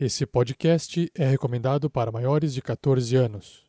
[0.00, 3.64] Esse podcast é recomendado para maiores de 14 anos.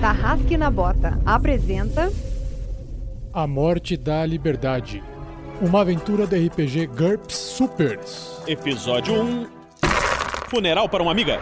[0.00, 2.10] Tarrasque na Bota apresenta
[3.32, 5.00] A Morte da Liberdade.
[5.62, 8.42] Uma aventura do RPG GURPS Supers.
[8.48, 9.46] Episódio 1
[10.48, 11.38] Funeral para uma amiga.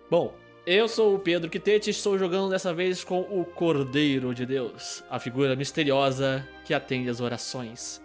[0.09, 0.33] Bom,
[0.65, 5.03] eu sou o Pedro Quitete e estou jogando dessa vez com o Cordeiro de Deus,
[5.09, 8.01] a figura misteriosa que atende as orações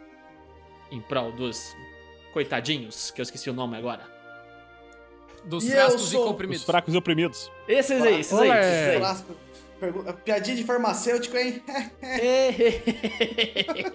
[0.90, 1.74] em prol dos
[2.32, 4.02] coitadinhos, que eu esqueci o nome agora.
[5.44, 6.64] Dos E eu frascos sou- e Os comprimidos.
[6.64, 7.50] fracos e oprimidos.
[7.66, 9.36] Esses aí, esses aí, esses aí.
[10.24, 11.62] Piadinha de farmacêutico, hein?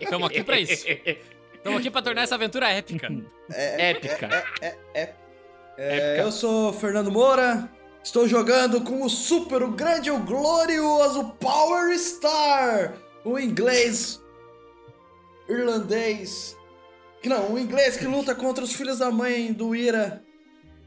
[0.09, 0.85] Tamo aqui pra isso.
[1.55, 3.07] Estamos aqui pra tornar essa aventura épica.
[3.49, 4.45] Épica.
[4.61, 6.21] É, Épica.
[6.21, 7.69] eu sou Fernando Moura.
[8.03, 12.93] Estou jogando com o super, o grande, o glorioso Power Star.
[13.23, 14.21] O inglês
[15.49, 16.55] irlandês.
[17.23, 20.23] Não, o inglês que luta contra os filhos da mãe do Ira.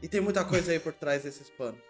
[0.01, 1.88] E tem muita coisa aí por trás desses panos.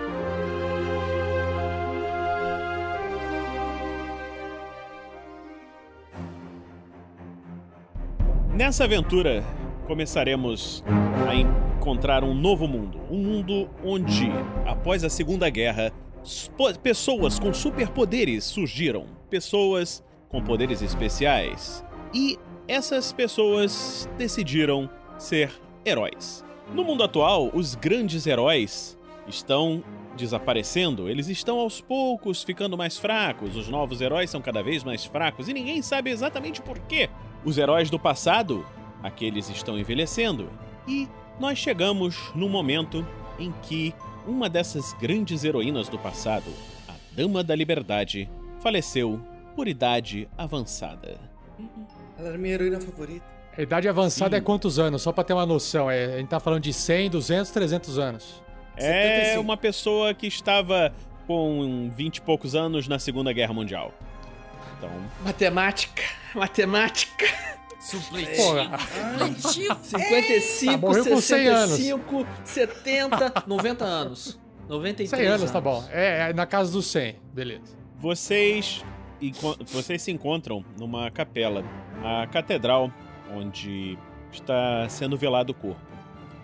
[8.51, 9.43] Nessa aventura,
[9.85, 10.83] começaremos
[11.29, 12.99] a encontrar um novo mundo.
[13.09, 14.31] Um mundo onde,
[14.65, 15.93] após a Segunda Guerra,
[16.81, 19.05] pessoas com superpoderes surgiram.
[19.29, 21.83] Pessoas com poderes especiais.
[22.13, 22.37] E
[22.67, 25.51] essas pessoas decidiram ser
[25.85, 26.43] heróis.
[26.73, 28.97] No mundo atual, os grandes heróis
[29.27, 29.83] estão
[30.17, 35.05] desaparecendo, eles estão aos poucos ficando mais fracos, os novos heróis são cada vez mais
[35.05, 37.09] fracos e ninguém sabe exatamente por quê.
[37.45, 38.65] Os heróis do passado,
[39.01, 40.49] aqueles estão envelhecendo.
[40.87, 41.07] E
[41.39, 43.05] nós chegamos num momento
[43.39, 43.93] em que
[44.27, 46.51] uma dessas grandes heroínas do passado,
[46.87, 48.29] a Dama da Liberdade,
[48.59, 49.19] faleceu
[49.55, 51.17] por idade avançada.
[52.19, 53.25] Ela era minha heroína favorita.
[53.57, 55.01] A idade avançada é quantos anos?
[55.01, 55.89] Só pra ter uma noção.
[55.89, 58.43] É, a gente tá falando de 100, 200, 300 anos.
[58.75, 59.41] É 75.
[59.41, 60.93] uma pessoa que estava
[61.25, 63.91] com 20 e poucos anos na Segunda Guerra Mundial.
[64.77, 64.91] Então,
[65.23, 66.03] Matemática,
[66.35, 67.25] matemática.
[67.89, 68.43] Supletivo.
[68.43, 68.77] Porra.
[68.79, 69.77] Supletivo.
[69.83, 71.69] 55, Tá, morreu com 100 anos.
[71.77, 74.39] 65, 70, 90 anos.
[74.67, 75.83] 93 100 anos, tá bom.
[75.91, 77.15] É, é na casa dos 100.
[77.33, 77.77] Beleza.
[77.97, 78.83] vocês,
[79.67, 81.63] vocês se encontram numa capela,
[82.03, 82.91] a catedral
[83.33, 83.97] onde
[84.31, 85.79] está sendo velado o corpo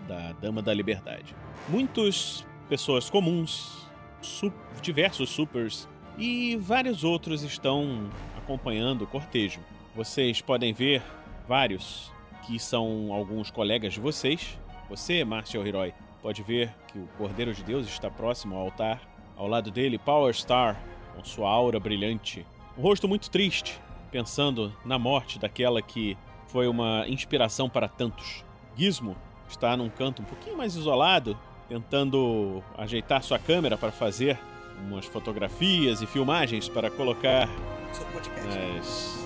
[0.08, 1.36] da Dama da Liberdade.
[1.68, 3.86] Muitas pessoas comuns,
[4.22, 5.86] su- diversos supers
[6.18, 8.08] e vários outros estão
[8.38, 9.60] acompanhando o cortejo.
[9.94, 11.02] Vocês podem ver
[11.46, 12.12] vários
[12.46, 14.58] que são alguns colegas de vocês.
[14.88, 19.00] Você, Martial Herói, pode ver que o Cordeiro de Deus está próximo ao altar.
[19.36, 20.80] Ao lado dele, Power Star,
[21.14, 22.46] com sua aura brilhante.
[22.76, 23.80] Um rosto muito triste,
[24.10, 28.44] pensando na morte daquela que foi uma inspiração para tantos.
[28.76, 29.16] Gizmo
[29.48, 31.38] está num canto um pouquinho mais isolado,
[31.68, 34.38] tentando ajeitar sua câmera para fazer
[34.86, 37.48] umas fotografias e filmagens para colocar
[37.92, 38.58] Seu podcast.
[38.58, 39.23] nas...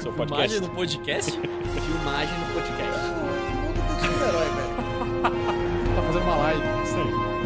[0.00, 0.56] seu podcast.
[0.56, 1.30] Imagem no podcast?
[1.40, 3.00] Filmagem no podcast.
[3.10, 4.70] O mundo do super-herói, velho.
[5.94, 6.62] Tá fazendo uma live.
[6.84, 7.39] Isso aí.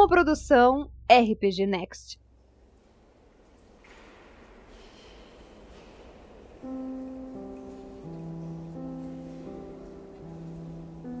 [0.00, 2.18] Uma produção RPG Next.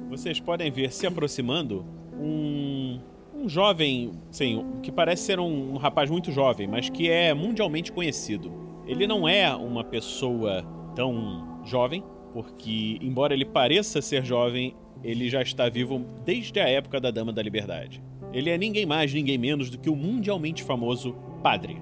[0.08, 1.84] Vocês podem ver se aproximando
[2.18, 2.98] um,
[3.34, 7.92] um jovem, sim, que parece ser um, um rapaz muito jovem, mas que é mundialmente
[7.92, 8.50] conhecido.
[8.86, 10.64] Ele não é uma pessoa
[10.96, 14.74] tão jovem, porque, embora ele pareça ser jovem,
[15.04, 18.02] ele já está vivo desde a época da Dama da Liberdade.
[18.32, 21.80] Ele é ninguém mais, ninguém menos do que o mundialmente famoso Padre.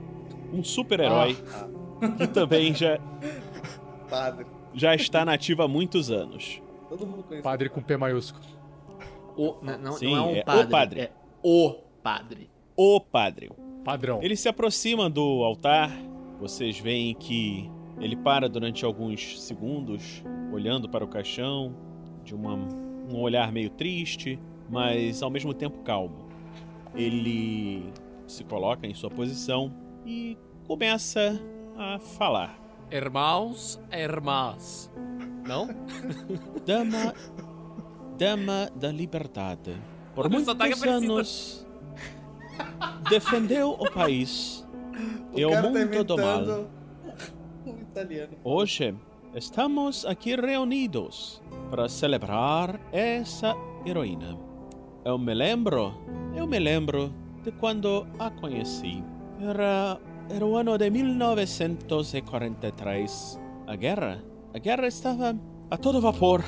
[0.53, 1.37] Um super-herói
[2.17, 2.99] que também já,
[4.09, 4.47] Padre.
[4.73, 6.63] já está nativo há muitos anos.
[6.89, 7.43] Todo mundo conhece.
[7.43, 8.45] Padre com P maiúsculo.
[9.37, 11.01] O, não, não, Sim, não é um é o padre, padre.
[11.01, 11.11] É
[11.43, 12.51] o padre.
[12.77, 13.51] O Padre.
[13.85, 14.21] Padrão.
[14.23, 15.91] Ele se aproxima do altar.
[16.41, 20.23] Vocês veem que ele para durante alguns segundos,
[20.53, 21.75] olhando para o caixão,
[22.25, 22.55] de uma-
[23.11, 24.39] um olhar meio triste,
[24.71, 26.28] mas ao mesmo tempo calmo.
[26.95, 27.93] Ele
[28.27, 29.73] se coloca em sua posição
[30.05, 30.37] e
[30.67, 31.41] começa
[31.77, 32.59] a falar.
[32.91, 34.91] Irmãos, irmãs.
[35.47, 35.69] Não?
[36.67, 37.15] Dama,
[38.19, 39.75] dama da liberdade.
[40.15, 40.91] Por muitos parecido.
[40.91, 41.67] anos
[43.09, 44.67] defendeu o país
[45.33, 46.67] O e o tá mundo do mal.
[47.67, 48.37] um italiano.
[48.43, 48.95] Hoje
[49.35, 51.41] estamos aqui reunidos
[51.71, 53.55] para celebrar essa
[53.87, 54.48] heroína.
[55.09, 55.95] Eu me lembro,
[56.37, 57.11] eu me lembro
[57.43, 59.03] de quando a conheci.
[59.41, 63.41] Era, era o ano de 1943.
[63.67, 64.23] A guerra,
[64.53, 65.35] a guerra estava
[65.71, 66.45] a todo vapor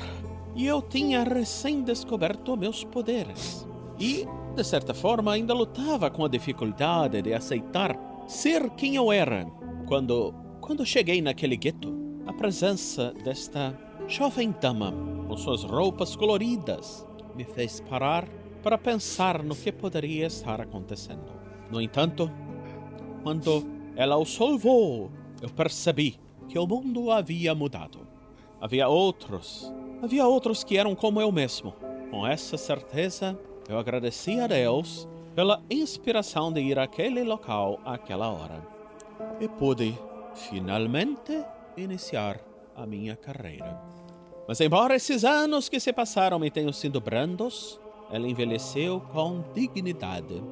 [0.55, 3.67] e eu tinha recém descoberto meus poderes.
[3.99, 7.97] E, de certa forma, ainda lutava com a dificuldade de aceitar
[8.27, 9.47] ser quem eu era.
[9.87, 11.91] Quando, quando cheguei naquele gueto,
[12.27, 13.75] a presença desta
[14.07, 14.93] jovem dama,
[15.27, 18.27] com suas roupas coloridas, me fez parar
[18.61, 21.31] para pensar no que poderia estar acontecendo.
[21.69, 22.31] No entanto,
[23.23, 23.65] quando
[23.95, 28.07] ela o salvou, eu percebi que o mundo havia mudado.
[28.59, 31.73] Havia outros, havia outros que eram como eu mesmo.
[32.09, 38.61] Com essa certeza, eu agradeci a Deus pela inspiração de ir àquele local àquela hora.
[39.39, 39.97] E pude,
[40.33, 41.43] finalmente,
[41.77, 42.39] iniciar
[42.75, 43.81] a minha carreira.
[44.47, 47.79] Mas embora esses anos que se passaram me tenham sido brandos,
[48.11, 50.43] ela envelheceu com dignidade.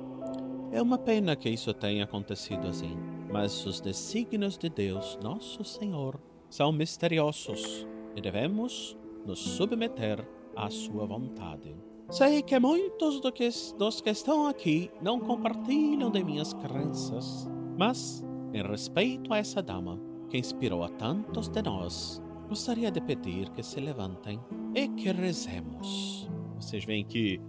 [0.71, 2.97] É uma pena que isso tenha acontecido assim,
[3.31, 10.25] mas os desígnios de Deus, nosso Senhor, são misteriosos e devemos nos submeter
[10.55, 11.75] à sua vontade.
[12.09, 13.47] Sei que muitos do que,
[13.77, 17.47] dos que estão aqui não compartilham de minhas crenças,
[17.77, 19.99] mas, em respeito a essa dama
[20.29, 24.39] que inspirou a tantos de nós, gostaria de pedir que se levantem
[24.73, 26.27] e que rezemos.
[26.59, 27.39] Vocês veem que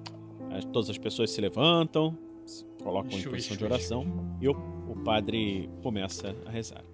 [0.50, 4.05] as- todas as pessoas se levantam, se colocam em posição de oração
[4.40, 4.52] e o,
[4.88, 6.85] o padre começa a rezar.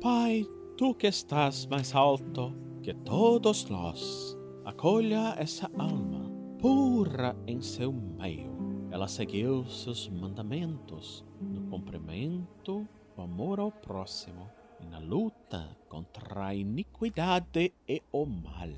[0.00, 0.46] Pai,
[0.76, 8.56] tu que estás mais alto que todos nós, acolha essa alma pura em seu meio.
[8.90, 12.86] Ela seguiu seus mandamentos no cumprimento,
[13.16, 14.48] o amor ao próximo
[14.80, 18.68] e na luta contra a iniquidade e o mal.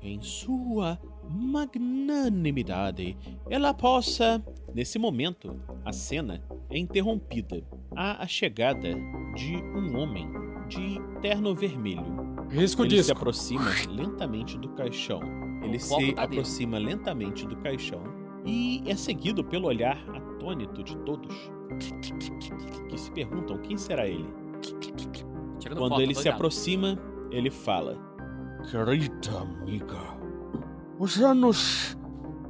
[0.00, 3.16] Que em sua magnanimidade
[3.48, 4.42] ela possa.
[4.74, 7.62] Nesse momento, a cena é interrompida.
[7.94, 8.88] Há a chegada
[9.36, 10.28] de um homem
[10.68, 12.24] de terno vermelho.
[12.50, 13.12] Risco Ele se disco.
[13.12, 15.20] aproxima lentamente do caixão.
[15.62, 16.14] Ele se tá dele.
[16.16, 18.02] aproxima lentamente do caixão
[18.44, 21.34] e é seguido pelo olhar atônito de todos
[22.88, 24.28] que se perguntam quem será ele.
[25.58, 26.34] Tirando Quando foto, ele se ligado.
[26.34, 26.98] aproxima,
[27.30, 27.96] ele fala:
[28.70, 30.13] Querida amiga,
[30.98, 31.96] os anos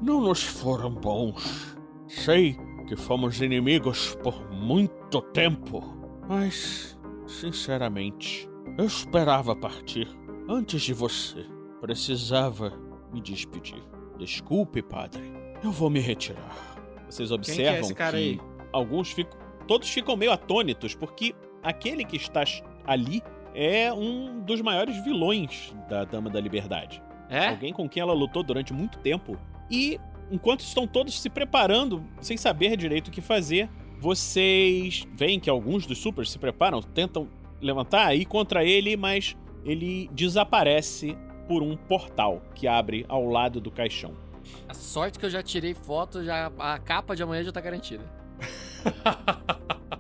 [0.01, 1.77] não nos foram bons.
[2.07, 5.83] Sei que fomos inimigos por muito tempo,
[6.29, 8.49] mas, sinceramente,
[8.79, 10.09] eu esperava partir
[10.49, 11.47] antes de você.
[11.81, 12.73] Precisava
[13.13, 13.83] me despedir.
[14.19, 15.23] Desculpe, padre.
[15.63, 16.77] Eu vou me retirar.
[17.09, 18.41] Vocês que é observam esse cara aí?
[18.73, 19.39] alguns ficam.
[19.67, 22.45] Todos ficam meio atônitos, porque aquele que está
[22.87, 23.23] ali
[23.55, 27.03] é um dos maiores vilões da Dama da Liberdade.
[27.28, 27.49] É?
[27.49, 29.38] Alguém com quem ela lutou durante muito tempo.
[29.71, 29.99] E
[30.31, 35.87] enquanto estão todos se preparando, sem saber direito o que fazer, vocês veem que alguns
[35.87, 37.28] dos supers se preparam, tentam
[37.61, 41.16] levantar e ir contra ele, mas ele desaparece
[41.49, 44.14] por um portal que abre ao lado do caixão.
[44.69, 48.04] A sorte que eu já tirei foto, já a capa de amanhã já tá garantida.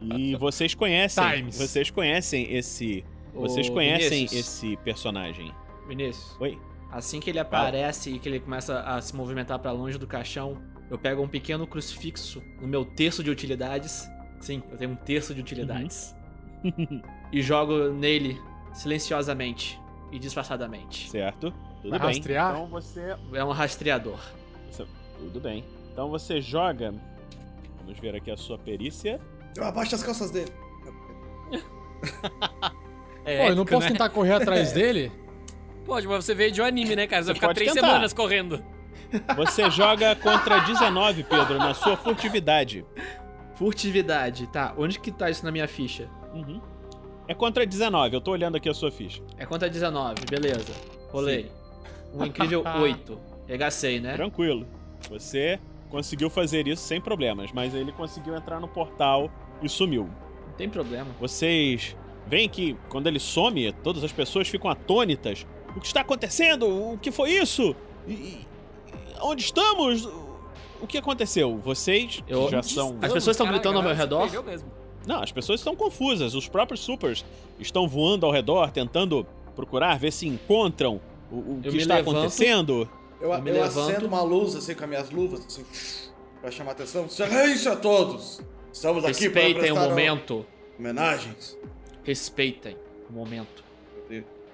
[0.00, 1.56] E vocês conhecem, Times.
[1.58, 5.50] vocês conhecem esse, vocês Ô, conhecem Vinícius, esse personagem.
[5.88, 6.58] Vinícius, Oi.
[6.96, 10.56] Assim que ele aparece e que ele começa a se movimentar pra longe do caixão,
[10.90, 14.08] eu pego um pequeno crucifixo no meu terço de utilidades.
[14.40, 16.14] Sim, eu tenho um terço de utilidades.
[17.32, 18.40] e jogo nele
[18.72, 19.78] silenciosamente
[20.12, 21.10] e disfarçadamente.
[21.10, 21.52] Certo?
[21.82, 22.08] Tudo Vai bem.
[22.08, 22.52] rastrear?
[22.54, 24.18] Então você, É um rastreador.
[24.70, 24.86] você-
[25.18, 25.64] Tudo bem.
[25.92, 26.92] Então você joga.
[27.80, 29.20] Vamos ver aqui a sua perícia.
[29.56, 30.50] Eu abaixo as calças dele.
[33.26, 33.92] É, Pô, eu não posso né?
[33.92, 35.10] tentar correr atrás dele?
[35.84, 37.22] Pode, mas você veio de um anime, né, cara?
[37.22, 37.86] Você vai Você ficar pode três tentar.
[37.86, 38.64] semanas correndo.
[39.36, 42.84] Você joga contra 19, Pedro, na sua furtividade.
[43.54, 44.74] Furtividade, tá.
[44.76, 46.08] Onde que tá isso na minha ficha?
[46.32, 46.60] Uhum.
[47.28, 49.22] É contra 19, eu tô olhando aqui a sua ficha.
[49.38, 50.72] É contra 19, beleza.
[51.10, 51.50] Rolei.
[52.12, 53.18] Um incrível 8.
[53.46, 54.14] Regacei, né?
[54.14, 54.66] Tranquilo.
[55.08, 55.60] Você
[55.90, 59.30] conseguiu fazer isso sem problemas, mas ele conseguiu entrar no portal
[59.62, 60.08] e sumiu.
[60.48, 61.06] Não tem problema.
[61.20, 65.46] Vocês veem que quando ele some, todas as pessoas ficam atônitas.
[65.76, 66.66] O que está acontecendo?
[66.66, 67.74] O que foi isso?
[68.06, 68.46] E, e-
[69.20, 70.06] onde estamos?
[70.80, 71.56] O que aconteceu?
[71.58, 72.96] Vocês Eu- já são.
[73.00, 74.28] As pessoas estão gritando ao meu redor?
[75.06, 76.34] Não, as pessoas estão confusas.
[76.34, 77.24] Os próprios supers
[77.58, 81.00] estão voando ao redor, tentando procurar, ver se encontram
[81.30, 82.16] o, o que está levanto.
[82.16, 82.88] acontecendo.
[83.20, 85.64] Eu, Eu me eu acendo uma luz assim com as minhas luvas, assim,
[86.40, 87.08] pra chamar atenção.
[87.08, 88.40] Silêncio a todos!
[88.72, 90.46] Estamos aqui para Respeitem o momento.
[90.78, 91.56] homenagens.
[92.02, 92.76] Respeitem
[93.08, 93.63] o momento.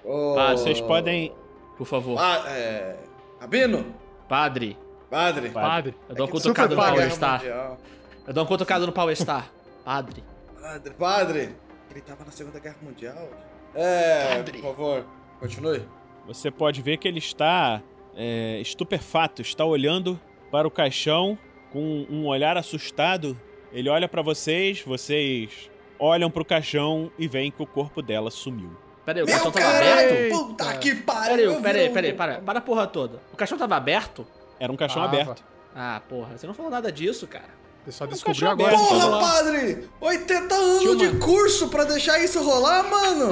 [0.03, 1.33] Oh, Ah, Vocês podem.
[1.77, 2.17] Por favor.
[2.19, 2.95] Ah, é...
[3.39, 3.85] Rabino?
[4.27, 4.77] Padre,
[5.09, 5.49] Padre?
[5.49, 5.95] Padre.
[6.07, 7.11] eu dou uma É cutucada no Power padre.
[7.11, 7.39] Star.
[7.39, 7.77] Mundial.
[8.27, 9.51] Eu dou uma cutucada no Power Star.
[9.83, 10.23] Padre.
[10.61, 11.55] Padre, padre!
[11.89, 13.29] Ele tava na Segunda Guerra Mundial.
[13.73, 14.61] É, Padre.
[14.61, 15.05] por favor,
[15.39, 15.81] continue.
[16.27, 17.81] Você pode ver que ele está
[18.15, 20.19] é, estupefato, está olhando
[20.51, 21.37] para o caixão
[21.71, 23.37] com um olhar assustado.
[23.73, 28.29] Ele olha para vocês, vocês olham para o caixão e veem que o corpo dela
[28.29, 28.71] sumiu.
[29.05, 30.09] Pera aí, o Meu caixão tava caralho!
[30.09, 30.31] aberto?
[30.47, 31.51] Puta que Pera pariu!
[31.55, 32.39] aí, pera aí, pera aí, um- para.
[32.41, 33.19] Para a porra toda.
[33.33, 34.25] O caixão tava aberto?
[34.59, 35.13] Era um caixão Tava.
[35.21, 35.43] aberto.
[35.75, 37.45] Ah, porra, você não falou nada disso, cara.
[37.83, 38.77] Você só um descobriu caixão agora.
[38.77, 39.19] vamos Porra, lá.
[39.19, 39.89] padre!
[39.99, 43.31] 80 anos uma- de curso pra deixar isso rolar, mano!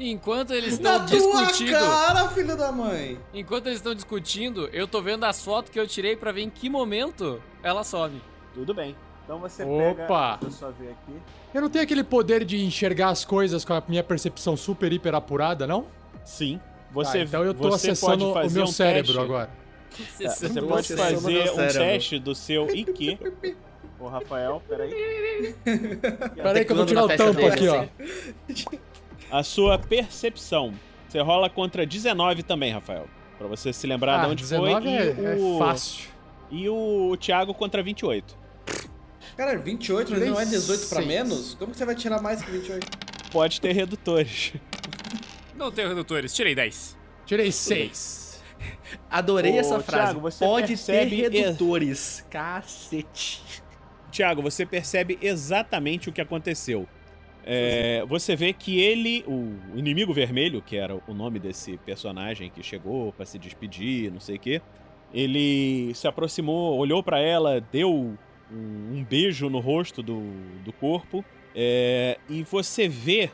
[0.00, 3.18] Enquanto eles Na estão tua discutindo, cara, filho da mãe!
[3.34, 6.50] enquanto eles estão discutindo, eu tô vendo as fotos que eu tirei pra ver em
[6.50, 8.22] que momento ela some.
[8.54, 8.94] Tudo bem.
[9.28, 9.68] Então você Opa!
[9.68, 10.38] pega.
[10.40, 11.12] Deixa eu só ver aqui.
[11.52, 15.14] Eu não tenho aquele poder de enxergar as coisas com a minha percepção super, hiper
[15.14, 15.84] apurada, não?
[16.24, 16.58] Sim.
[16.92, 19.20] Você, Tá, então eu tô você acessando pode o meu um cérebro teste.
[19.22, 19.46] agora.
[19.46, 23.18] Tá, você Acessando pode fazer um teste do seu IQ.
[24.00, 25.54] Ô, Rafael, peraí.
[26.34, 27.84] Pera aí que eu vou tirar o tampo aqui, ó.
[29.30, 30.72] A sua percepção.
[31.06, 33.06] Você rola contra 19 também, Rafael.
[33.36, 34.90] Pra você se lembrar de Ah, onde 19 foi.
[34.90, 36.08] é, e, é o, fácil.
[36.50, 38.47] e o Thiago contra 28.
[39.38, 41.06] Cara, 28, mas Nem não é 18 pra sei.
[41.06, 41.54] menos?
[41.54, 42.84] Como que você vai tirar mais que 28?
[43.30, 44.52] Pode ter redutores.
[45.56, 46.98] Não tenho redutores, tirei 10.
[47.24, 48.42] Tirei seis.
[49.08, 50.06] Adorei Ô, essa frase.
[50.06, 52.26] Thiago, você Pode ter redutores.
[52.28, 53.62] Cacete.
[54.10, 56.88] Thiago, você percebe exatamente o que aconteceu.
[57.44, 62.60] É, você vê que ele, o inimigo vermelho, que era o nome desse personagem que
[62.60, 64.60] chegou pra se despedir, não sei o quê,
[65.14, 68.18] ele se aproximou, olhou pra ela, deu
[68.52, 70.20] um, um beijo no rosto do,
[70.64, 71.24] do corpo.
[71.54, 73.30] É, e você vê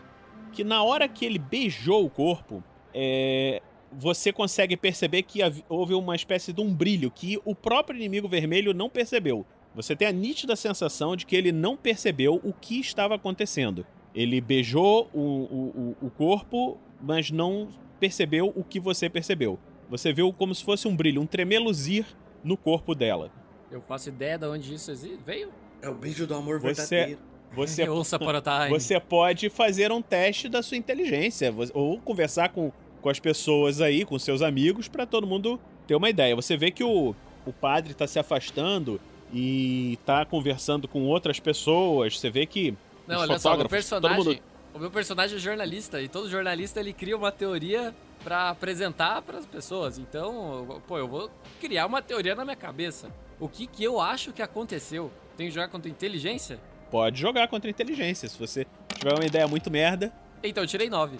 [0.52, 2.62] que na hora que ele beijou o corpo,
[2.94, 3.60] é,
[3.92, 8.72] você consegue perceber que houve uma espécie de um brilho que o próprio inimigo vermelho
[8.72, 9.44] não percebeu.
[9.74, 13.84] Você tem a nítida sensação de que ele não percebeu o que estava acontecendo.
[14.14, 17.68] Ele beijou o, o- o corpo, mas não
[17.98, 19.58] percebeu o que você percebeu.
[19.90, 22.06] Você viu como se fosse um brilho, um tremeluzir
[22.44, 23.32] no corpo dela.
[23.74, 25.18] Eu faço ideia de onde isso existe.
[25.26, 25.50] Veio.
[25.82, 27.20] É o beijo do amor Você- verdadeiro.
[27.54, 28.68] Você Ouça para time.
[28.70, 32.70] Você pode fazer um teste da sua inteligência, ou conversar com,
[33.02, 36.36] com as pessoas aí, com seus amigos, pra todo mundo ter uma ideia.
[36.36, 37.14] Você vê que o,
[37.44, 39.00] o padre tá se afastando
[39.32, 42.16] e tá conversando com outras pessoas.
[42.18, 42.74] Você vê que.
[43.08, 44.18] Não, olha só, o personagem.
[44.18, 44.38] mundo-
[44.72, 49.44] O meu personagem é jornalista e todo jornalista ele cria uma teoria pra apresentar pras
[49.44, 49.98] pessoas.
[49.98, 53.10] Então, pô, eu vou criar uma teoria na minha cabeça.
[53.44, 55.12] O que que eu acho que aconteceu?
[55.36, 56.58] Tem que jogar contra inteligência?
[56.90, 58.26] Pode jogar contra inteligência.
[58.26, 60.10] Se você tiver uma ideia muito merda,
[60.42, 61.18] Então, eu tirei 9.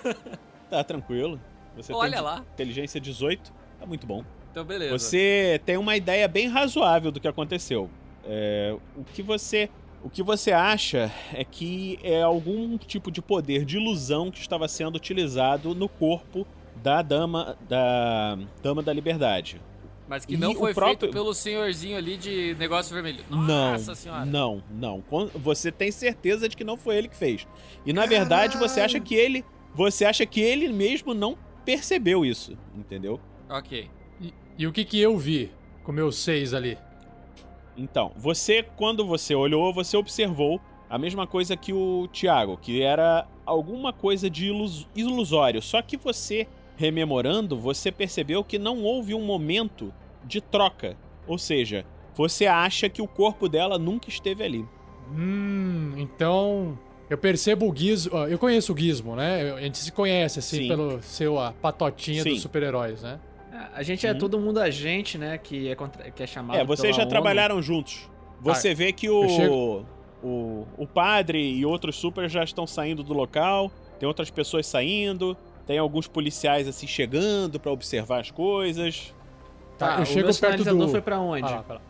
[0.70, 1.38] tá tranquilo.
[1.76, 2.44] Você Olha tem lá.
[2.54, 4.24] inteligência 18, tá muito bom.
[4.50, 4.98] Então, beleza.
[4.98, 7.90] Você tem uma ideia bem razoável do que aconteceu.
[8.24, 9.68] É, o que você
[10.02, 14.66] o que você acha é que é algum tipo de poder de ilusão que estava
[14.66, 19.60] sendo utilizado no corpo da dama da dama da liberdade.
[20.10, 23.24] Mas que E não foi próprio- feito pelo senhorzinho ali de negócio vermelho.
[23.30, 23.38] Não,
[23.72, 24.24] Nossa senhora.
[24.26, 25.04] não, não.
[25.36, 27.46] Você tem certeza de que não foi ele que fez.
[27.86, 32.58] E na verdade você acha que ele você acha que ele mesmo não percebeu isso,
[32.76, 33.20] entendeu?
[33.48, 33.88] Ok.
[34.20, 35.52] E, e o que que eu vi
[35.84, 36.76] com meus seis ali?
[37.76, 43.28] Então, você, quando você olhou, você observou a mesma coisa que o Thiago, que era
[43.46, 45.62] alguma coisa de ilus- ilusório.
[45.62, 50.96] Só que você, rememorando, você percebeu que não houve um momento de troca.
[51.26, 51.84] Ou seja,
[52.14, 54.66] você acha que o corpo dela nunca esteve ali.
[55.12, 58.16] Hum, então eu percebo o Gizmo.
[58.28, 59.52] Eu conheço o Gizmo, né?
[59.52, 60.68] A gente se conhece, assim, Sim.
[60.68, 62.30] pelo seu a patotinha Sim.
[62.30, 63.18] dos super-heróis, né?
[63.74, 64.18] A gente é Uhum.
[64.18, 65.36] todo mundo agente, né?
[65.36, 66.58] Que é, contra- que é chamado.
[66.58, 67.10] é, vocês pela já ONU.
[67.10, 68.08] trabalharam juntos.
[68.40, 69.84] Você vê que o,
[70.22, 73.70] o, o padre e outros super já estão saindo do local.
[73.98, 75.36] Tem outras pessoas saindo.
[75.66, 79.14] Tem alguns policiais assim chegando pra observar as coisas.
[79.86, 81.44] Tá, eu o chego meu perto sinalizador do- foi pra onde?
[81.44, 81.80] Ah, lá, pra lá.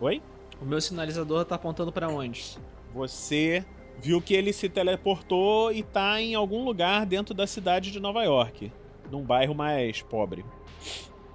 [0.00, 0.22] Oi?
[0.60, 2.58] O meu sinalizador tá apontando pra onde?
[2.94, 3.64] Você
[4.00, 8.22] viu que ele se teleportou e tá em algum lugar dentro da cidade de Nova
[8.24, 8.72] York,
[9.10, 10.44] num bairro mais pobre.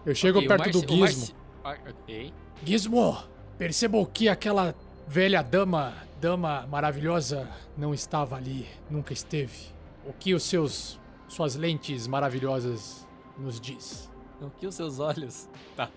[0.05, 0.99] Eu chego Ok, o perto do Gizmo.
[0.99, 2.33] Marci- Ah, Ok.
[2.65, 3.17] Gizmo,
[3.57, 4.75] percebo que aquela
[5.07, 9.73] velha dama, dama maravilhosa, não estava ali, nunca esteve.
[10.05, 13.07] O que os seus, suas lentes maravilhosas
[13.37, 14.11] nos diz?
[14.41, 15.47] O que os seus olhos.
[15.75, 15.89] Tá.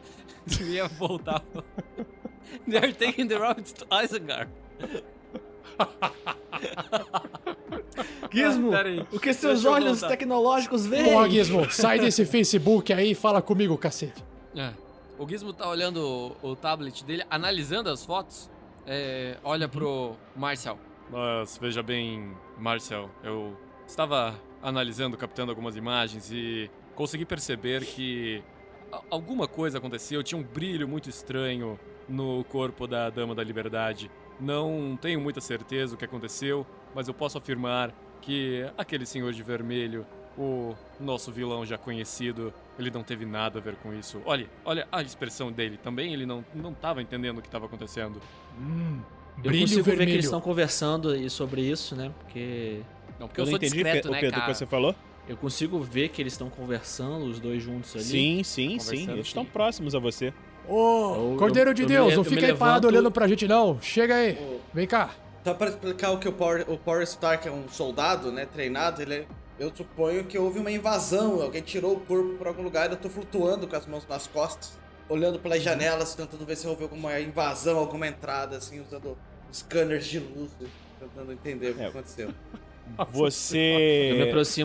[0.60, 1.42] Eu ia voltar.
[2.68, 4.48] They're taking the route to Isengard.
[8.30, 10.16] Gizmo, Ah, o que seus olhos voltar.
[10.16, 11.04] tecnológicos veem?
[11.12, 14.22] Porra, Gizmo, sai desse Facebook aí e fala comigo, cacete.
[14.54, 14.72] É.
[15.18, 18.50] O Gizmo tá olhando o, o tablet dele, analisando as fotos.
[18.86, 20.78] É, olha pro Marcial.
[21.10, 28.42] Mas veja bem, Marcel, eu estava analisando, captando algumas imagens e consegui perceber que
[29.10, 31.78] alguma coisa aconteceu, tinha um brilho muito estranho
[32.08, 34.10] no corpo da Dama da Liberdade.
[34.40, 39.42] Não tenho muita certeza o que aconteceu, mas eu posso afirmar que aquele senhor de
[39.42, 40.04] vermelho,
[40.36, 44.20] o nosso vilão já conhecido, ele não teve nada a ver com isso.
[44.24, 48.20] Olha, olha a expressão dele também, ele não não estava entendendo o que estava acontecendo.
[48.58, 49.00] Hum,
[49.38, 50.16] Eu brilho consigo ver que vermelho.
[50.16, 52.12] eles estão conversando sobre isso, né?
[52.20, 52.80] Porque
[53.18, 54.52] Não, porque Eu eu, não sou entendi discreto, Pe- né, o Pedro cara?
[54.52, 54.94] que você falou?
[55.28, 58.04] Eu consigo ver que eles estão conversando, os dois juntos ali.
[58.04, 58.90] Sim, sim, sim.
[58.90, 59.50] Conversando, Eles estão sim.
[59.50, 60.32] próximos a você.
[60.68, 63.10] Ô, Eu- Cordeiro eu- de eu Deus, le- não eu fica aí parado levanto- olhando
[63.12, 63.80] pra gente não.
[63.80, 65.14] Chega aí, vem cá.
[65.44, 69.00] Só pra explicar o que o Power, o Power Stark é um soldado, né, treinado,
[69.00, 69.26] ele é-
[69.60, 73.08] eu suponho que houve uma invasão, alguém tirou o corpo pra algum lugar, eu tô
[73.08, 74.76] flutuando com as mãos nas costas,
[75.08, 79.16] olhando pelas janelas, tentando ver se houve alguma invasão, alguma entrada, assim, usando
[79.52, 80.50] scanners de luz,
[80.98, 81.86] tentando entender o que É.
[81.86, 82.30] aconteceu.
[83.10, 84.18] Você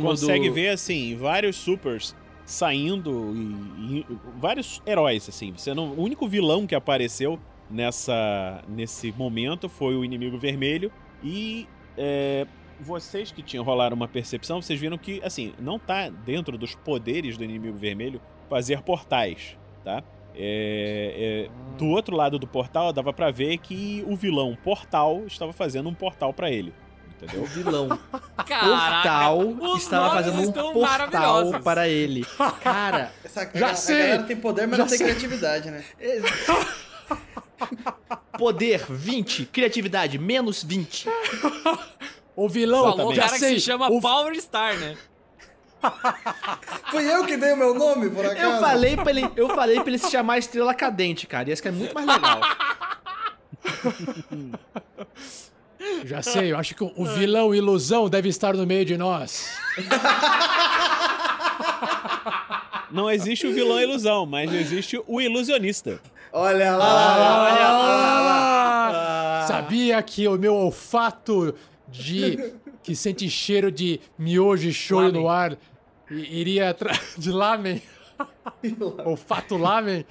[0.10, 4.06] consegue do- ver assim vários supers saindo e, e
[4.38, 5.54] vários heróis assim.
[5.56, 10.92] Você não, o único vilão que apareceu nessa nesse momento foi o inimigo vermelho
[11.24, 12.46] e é,
[12.80, 17.38] vocês que tinham rolado uma percepção, vocês viram que assim não tá dentro dos poderes
[17.38, 20.04] do inimigo vermelho fazer portais, tá?
[20.34, 25.52] É, é, do outro lado do portal dava pra ver que o vilão Portal estava
[25.52, 26.74] fazendo um portal pra ele,
[27.22, 27.44] entendeu?
[27.44, 28.00] O vilão
[28.48, 32.26] Caraca, Portal os estava fazendo um portal para ele.
[32.64, 35.08] Cara, Essa, Já a, sei, a galera tem poder, mas já não tem sei.
[35.08, 35.84] criatividade, né?
[38.38, 41.08] poder 20, criatividade menos 20.
[42.36, 43.60] O vilão, Falou o já cara que sei.
[43.60, 44.98] se chama o, Power Star, né?
[46.92, 48.42] Fui eu que dei o meu nome, por acaso.
[48.42, 51.50] Eu falei pra ele, eu falei pra ele se chamar Estrela Cadente, cara.
[51.50, 52.42] Ia ficar muito mais legal.
[56.06, 59.50] Já sei, eu acho que o, o vilão ilusão deve estar no meio de nós.
[62.92, 66.00] Não existe o vilão ilusão, mas existe o ilusionista.
[66.34, 67.68] Olha lá, olha
[68.94, 71.56] Ah, Sabia que o meu olfato
[71.88, 75.58] de que sente cheiro de miojo e shoyu no ar
[76.10, 77.82] iria atrás de lamen,
[79.06, 80.06] olfato lamen,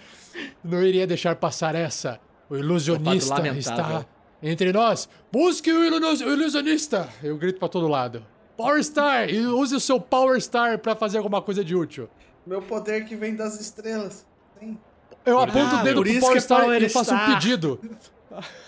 [0.65, 2.19] não iria deixar passar essa.
[2.49, 4.07] O ilusionista está
[4.43, 5.09] entre nós.
[5.31, 7.09] Busque o, ilu- o ilusionista!
[7.23, 8.25] Eu grito pra todo lado.
[8.57, 9.29] Power Star!
[9.31, 12.09] E use o seu Power Star pra fazer alguma coisa de útil.
[12.47, 14.27] Meu poder que vem das estrelas.
[14.59, 14.79] Sim.
[15.25, 17.35] Eu aponto Ah, o dedo pro Power é Star Power e faço um Star.
[17.35, 17.81] pedido.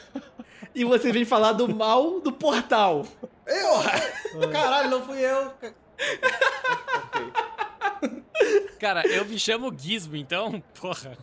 [0.75, 3.05] E você vem falar do mal do portal.
[3.47, 4.49] Eu?
[4.51, 5.53] Caralho, não fui eu.
[8.81, 11.17] Cara, eu me chamo Gizmo, então, porra.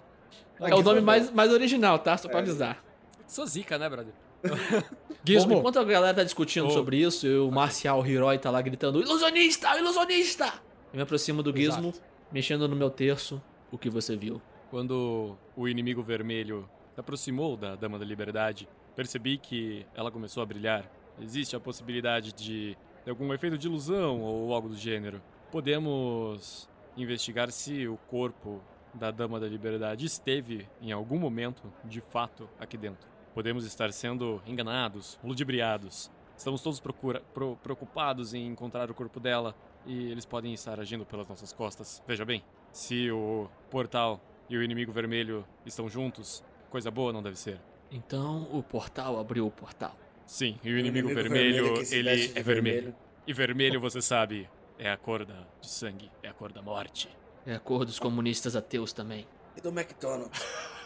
[0.60, 2.16] É o nome mais, mais original, tá?
[2.18, 2.84] Só pra avisar.
[3.28, 4.14] Sou zica, né, brother?
[5.24, 6.72] Gizmo, Bom, enquanto a galera tá discutindo Oh.
[6.72, 9.78] sobre isso, e o Marcial Hiroi tá lá gritando: Ilusionista!
[9.78, 10.46] Ilusionista!
[10.94, 11.94] Eu me aproximo do Gizmo,
[12.32, 13.42] mexendo no meu terço.
[13.72, 14.42] O que você viu?
[14.72, 20.46] Quando o inimigo vermelho se aproximou da Dama da Liberdade, percebi que ela começou a
[20.46, 20.90] brilhar.
[21.22, 25.22] Existe a possibilidade de, de algum efeito de ilusão ou algo do gênero.
[25.52, 28.62] Podemos investigar se o corpo
[28.94, 33.08] da Dama da Liberdade esteve, em algum momento, de fato, aqui dentro.
[33.34, 36.12] Podemos estar sendo enganados, ludibriados.
[36.38, 41.06] Estamos todos procura- pro- preocupados em encontrar o corpo dela e eles podem estar agindo
[41.06, 42.02] pelas nossas costas.
[42.08, 47.38] Veja bem, se o portal e o inimigo vermelho estão juntos, coisa boa não deve
[47.38, 47.60] ser.
[47.92, 49.96] Então o portal abriu o portal.
[50.26, 52.96] Sim, e o inimigo, vermelho, que se ele é vermelho.
[53.26, 57.10] E vermelho, você sabe, é a cor da, de sangue, é a cor da morte.
[57.46, 59.28] É a cor dos comunistas ateus também.
[59.58, 60.40] E do McDonald's.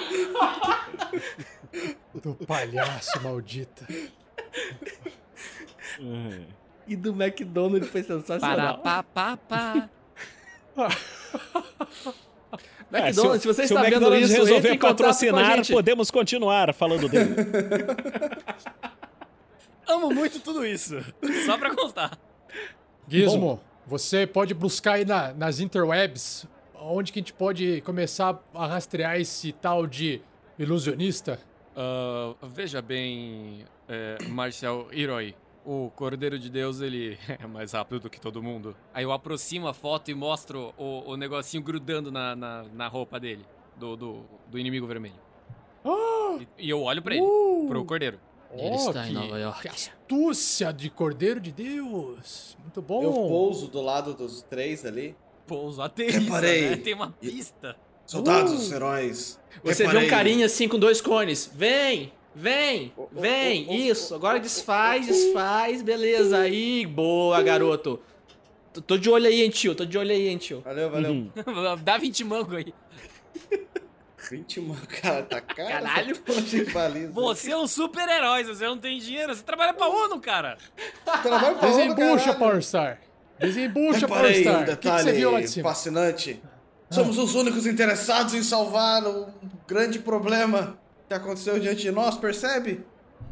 [2.22, 3.86] do palhaço maldita.
[6.86, 8.78] E do McDonald's foi Para, sensacional.
[8.78, 9.88] pá, pá, pá.
[12.92, 15.72] McDonald's, se, você o está vendo McDonald's isso, resolver patrocinar, gente.
[15.72, 17.34] podemos continuar falando dele.
[19.86, 20.96] Amo muito tudo isso.
[21.46, 22.18] Só pra constar.
[23.06, 26.46] Gizmo, você pode buscar aí na- nas interwebs
[26.80, 30.20] onde que a gente pode começar a rastrear esse tal de
[30.58, 31.38] ilusionista.
[31.76, 35.34] Ah, veja bem, é, Marcial Hiroi.
[35.64, 38.74] O Cordeiro de Deus, ele é mais rápido do que todo mundo.
[38.94, 43.20] Aí eu aproximo a foto e mostro o, o negocinho grudando na, na, na roupa
[43.20, 43.44] dele,
[43.76, 45.14] do, do, do inimigo vermelho.
[46.40, 47.24] E, e eu olho pra ele,
[47.68, 48.18] pro Cordeiro.
[48.52, 49.62] Ele está em que- Nova York.
[49.62, 52.56] Que astúcia de Cordeiro de Deus.
[52.60, 53.02] Muito bom.
[53.02, 55.14] Eu pouso do lado dos três ali.
[55.50, 56.70] Pouso, aterriza, Reparei.
[56.70, 56.76] né?
[56.76, 57.74] Tem uma pista.
[58.06, 59.36] Soldados, heróis.
[59.64, 60.06] Você vê reparei.
[60.06, 61.50] um carinha assim com dois cones.
[61.52, 62.12] Vem!
[62.32, 62.92] Vem!
[63.10, 63.66] Vem!
[63.68, 64.14] ô, ô, Isso!
[64.14, 65.82] ô, Agora desfaz, desfaz.
[65.82, 66.38] Beleza.
[66.38, 67.98] Aí, boa, garoto.
[68.72, 69.74] Tô- Tô de olho aí, hein, tio.
[69.74, 70.60] Tô de olho aí, hein, tio.
[70.60, 71.10] Valeu, valeu.
[71.10, 71.30] Uhum.
[71.82, 72.72] Dá 20 mango aí.
[74.30, 75.68] 20 mano, cara, tá caro.
[75.68, 76.16] Caralho.
[76.72, 77.10] baliza.
[77.12, 80.56] Você é um super-herói, você não tem dinheiro, você trabalha pra ONU, cara.
[81.22, 82.34] trabalha pra ONU, Desembucha.
[82.34, 83.00] Power Star.
[83.40, 84.54] Desembucha, Power Reparei Star.
[84.54, 85.68] um O que, que detalhe você viu lá de cima?
[85.68, 86.42] fascinante.
[86.90, 89.28] Somos os únicos interessados em salvar o
[89.66, 92.84] grande problema que aconteceu diante de nós, percebe?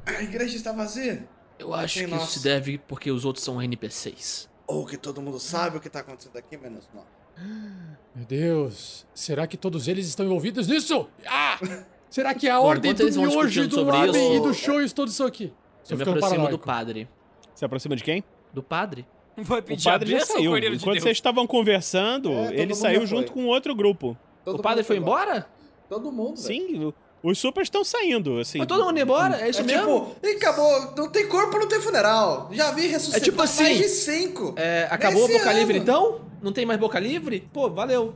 [0.06, 1.28] A igreja está vazia.
[1.58, 2.22] Eu acho Tem que nós.
[2.22, 4.48] isso se deve porque os outros são NPCs.
[4.66, 7.04] Ou que todo mundo sabe o que está acontecendo aqui, menos nós.
[8.14, 9.06] Meu Deus.
[9.14, 11.08] Será que todos eles estão envolvidos nisso?
[11.26, 11.58] Ah!
[12.08, 14.54] Será que a Bom, ordem enquanto do eles vão miojo, discutindo do sobre e do
[14.54, 15.52] show todos estão aqui?
[15.86, 16.64] Tô Eu me ficando aproximo do paranoico.
[16.64, 17.08] padre.
[17.54, 18.24] Se aproxima de quem?
[18.52, 19.06] Do padre?
[19.44, 20.58] Vai O pedir a padre já saiu.
[20.60, 21.02] De Enquanto Deus.
[21.02, 24.16] vocês estavam conversando, É, ele saiu junto com outro grupo.
[24.44, 25.46] Todo o padre foi embora?
[25.88, 26.36] Todo mundo.
[26.38, 28.58] Sim, o- os supers estão saindo, assim.
[28.58, 29.40] Foi todo mundo embora?
[29.40, 30.06] É isso É mesmo?
[30.14, 32.48] tipo, e acabou, não tem corpo, não tem funeral.
[32.52, 34.54] Já vi ressuscitar É tipo assim, mais de cinco.
[34.56, 35.58] É, acabou Nesse a boca ano.
[35.58, 36.20] livre então?
[36.42, 37.48] Não tem mais boca livre?
[37.52, 38.14] Pô, valeu.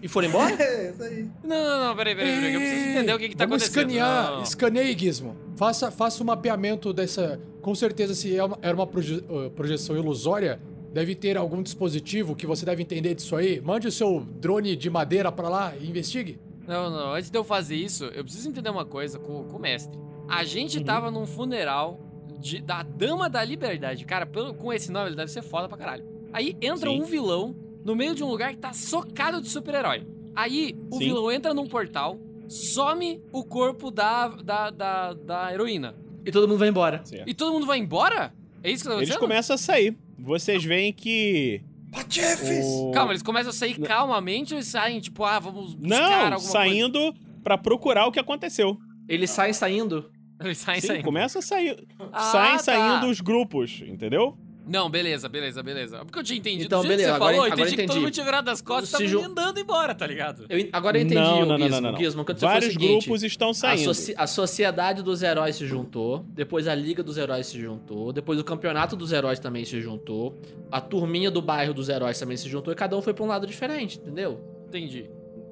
[0.00, 0.54] E foram embora?
[0.62, 1.26] É, isso aí.
[1.42, 2.54] Não, não, não, peraí, peraí, peraí.
[2.54, 3.90] Eu preciso entender o que, que tá Vamos acontecendo.
[3.90, 4.42] escanear, não.
[4.42, 5.36] escaneie, Gizmo.
[5.56, 7.40] Faça, faça um mapeamento dessa.
[7.62, 10.60] Com certeza, se é era uma proje- uh, projeção ilusória,
[10.92, 13.60] deve ter algum dispositivo que você deve entender disso aí.
[13.60, 16.38] Mande o seu drone de madeira pra lá e investigue.
[16.66, 17.14] Não, não.
[17.14, 19.98] Antes de eu fazer isso, eu preciso entender uma coisa com, com o mestre.
[20.28, 21.98] A gente tava num funeral
[22.38, 24.04] de- da Dama da Liberdade.
[24.04, 26.04] Cara, pelo- com esse nome, ele deve ser foda pra caralho.
[26.32, 27.00] Aí entra Sim.
[27.00, 30.04] um vilão no meio de um lugar que tá socado de super-herói.
[30.34, 31.04] Aí o Sim.
[31.06, 35.94] vilão entra num portal, some o corpo da, da, da, da heroína.
[36.24, 37.00] E todo mundo vai embora.
[37.04, 37.28] Certo.
[37.28, 38.32] E todo mundo vai embora?
[38.62, 39.96] É isso que tá Eles começam a sair.
[40.18, 41.62] Vocês veem que.
[41.90, 42.64] Patifes!
[42.64, 46.14] o- Calma, eles começam a sair calmamente ou eles saem, tipo, ah, vamos buscar Não,
[46.34, 48.78] alguma saindo pra procurar o que aconteceu.
[49.08, 50.10] Eles saem saindo.
[50.40, 51.04] Eles saem Sim, saindo.
[51.04, 51.86] começa a sair.
[52.12, 52.58] Ah, saem tá.
[52.58, 54.36] saindo os grupos, entendeu?
[54.66, 55.98] Não, beleza, beleza, beleza.
[56.04, 56.64] Porque eu tinha entendido.
[56.66, 58.48] Então, do jeito beleza, que você agora- falou, eu entendi que todo mundo tinha virado
[58.48, 60.46] as costas e tava ju- andando embora, tá ligado?
[60.48, 61.80] Eu agora eu entendi não, o não, não, Gizmo.
[61.80, 61.98] não, não.
[61.98, 63.82] Gizmo, quando você foi o Vários seguinte, grupos estão A, saindo.
[63.84, 68.38] soci- a sociedade dos heróis se juntou, depois a Liga dos Heróis se juntou, depois
[68.38, 70.38] o Campeonato dos Heróis também se juntou,
[70.70, 73.28] a turminha do bairro dos heróis também se juntou e cada um foi pra um
[73.28, 74.40] lado diferente, entendeu?
[74.68, 75.10] Entendi.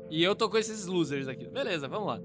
[0.09, 1.46] E eu tô com esses losers aqui.
[1.49, 2.20] Beleza, vamos lá.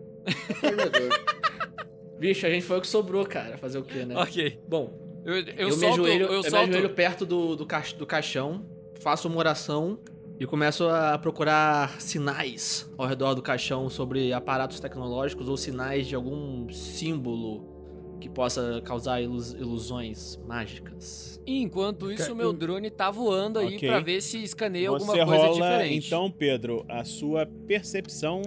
[2.20, 3.58] Vixe, a gente foi o que sobrou, cara.
[3.58, 4.16] Fazer o quê, né?
[4.22, 4.60] Ok.
[4.68, 7.94] Bom, Eu, eu, eu, me solto, ajoelho, eu eu me ajoelho perto do, do, cais-
[7.94, 8.64] do caixão,
[9.00, 9.98] faço uma oração
[10.40, 16.14] e começo a procurar sinais ao redor do caixão sobre aparatos tecnológicos ou sinais de
[16.16, 17.74] algum símbolo
[18.22, 21.42] que possa causar ilus- ilusões mágicas.
[21.46, 23.88] E enquanto isso, o meu drone tá voando aí Ok.
[23.90, 26.08] pra ver se escaneia alguma Você coisa rola, diferente.
[26.08, 28.42] então, Pedro, a sua percepção.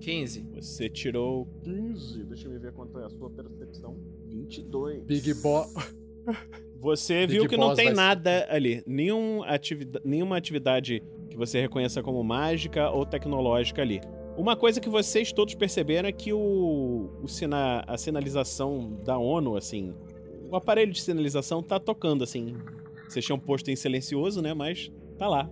[0.00, 0.46] 15.
[0.54, 2.24] Você tirou 15.
[2.24, 3.96] Deixa eu ver quanto é a sua percepção.
[4.48, 5.02] 22.
[5.04, 5.72] Big Boss.
[6.80, 8.82] Você Big viu que não tem vai ser- nada ali.
[8.86, 14.00] Nenhum ativida- nenhuma atividade que você reconheça como mágica ou tecnológica ali.
[14.36, 19.56] Uma coisa que vocês todos perceberam é que o, o sina, a sinalização da ONU,
[19.56, 19.92] assim,
[20.48, 22.54] o aparelho de sinalização tá tocando, assim.
[23.08, 24.54] Vocês tinham posto em silencioso, né?
[24.54, 25.50] Mas tá lá.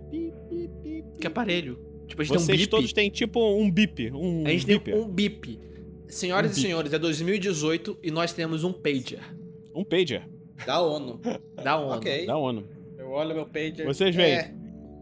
[1.19, 1.77] Que aparelho?
[2.07, 2.69] Tipo, a gente Vocês tem um bip.
[2.69, 4.11] todos têm tipo um bip.
[4.13, 4.93] Um A gente beeper.
[4.93, 5.59] tem um bip.
[6.09, 9.19] Senhoras Um e senhores, é 2018 e nós temos um pager
[9.75, 10.27] um pager
[10.65, 11.19] Da ONU.
[11.63, 11.97] da ONU.
[11.97, 12.25] Ok.
[12.25, 12.63] da ONU.
[12.97, 13.85] Eu olho meu pager.
[13.85, 14.33] Vocês veem.
[14.35, 14.53] É,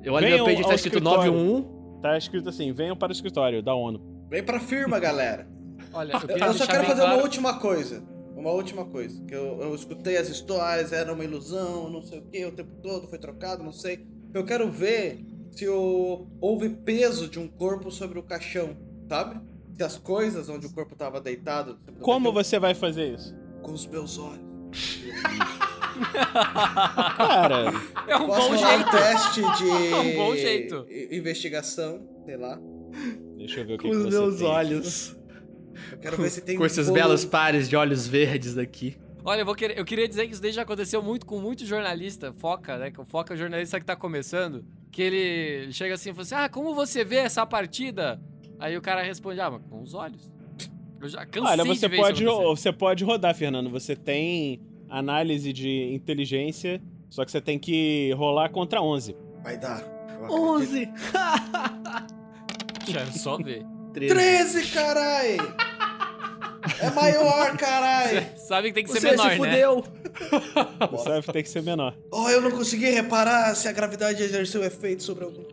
[0.03, 1.31] Eu olho Venham meu pager e tá escrito escritório.
[1.31, 1.99] 91.
[2.01, 4.27] Tá escrito assim: venham para o escritório da ONU.
[4.29, 5.47] vem pra firma, galera.
[5.93, 7.15] Olha, eu Eu, só quero fazer claro...
[7.15, 8.03] uma última coisa.
[8.35, 9.23] Uma última coisa.
[9.25, 12.75] Que eu, eu escutei as histórias, era uma ilusão, não sei o que, o tempo
[12.83, 14.05] todo foi trocado, não sei.
[14.33, 18.75] Eu quero ver se o- houve peso de um corpo sobre o caixão,
[19.07, 19.39] sabe?
[19.77, 21.77] Se as coisas onde o corpo tava deitado.
[22.01, 23.35] Como você vai fazer isso?
[23.61, 24.45] Com os meus olhos.
[27.17, 27.71] Cara,
[28.07, 28.87] É um bom jeito.
[28.87, 29.69] um teste de.
[29.91, 30.85] É um bom jeito.
[31.11, 32.59] Investigação, sei lá.
[33.37, 34.47] deixa eu ver o que, Com que os você meus tem.
[34.47, 35.15] olhos.
[35.91, 38.97] Eu quero ver se tem Com um esses bolo- belos pares de olhos verdes daqui.
[39.23, 41.65] Olha, eu, vou querer, eu queria dizer que isso daí já aconteceu muito com muito
[41.65, 42.91] jornalista, foca, né?
[43.05, 44.63] Foca é o jornalista que tá começando.
[44.91, 48.21] Que ele chega assim e fala assim: Ah, como você vê essa partida?
[48.59, 50.31] Aí o cara responde: Ah, mas com os olhos.
[51.01, 53.69] Eu já cansei Olha, de você ver pode, você pode rodar, Fernando.
[53.69, 59.15] Você tem análise de inteligência, só que você tem que rolar contra 11.
[59.43, 59.81] Vai dar.
[60.09, 60.89] eu acredito.
[60.89, 60.89] 11!
[62.85, 63.65] Quero só ver.
[63.93, 64.13] 13.
[64.13, 65.37] 13, carai!
[66.79, 68.33] É maior, carai!
[68.37, 69.35] Sabe que tem que ser Você menor, se né?
[69.37, 69.83] fudeu!
[70.91, 71.95] Você sabe que tem que ser menor.
[72.11, 75.43] Oh, eu não consegui reparar se a gravidade exerceu efeito sobre algum.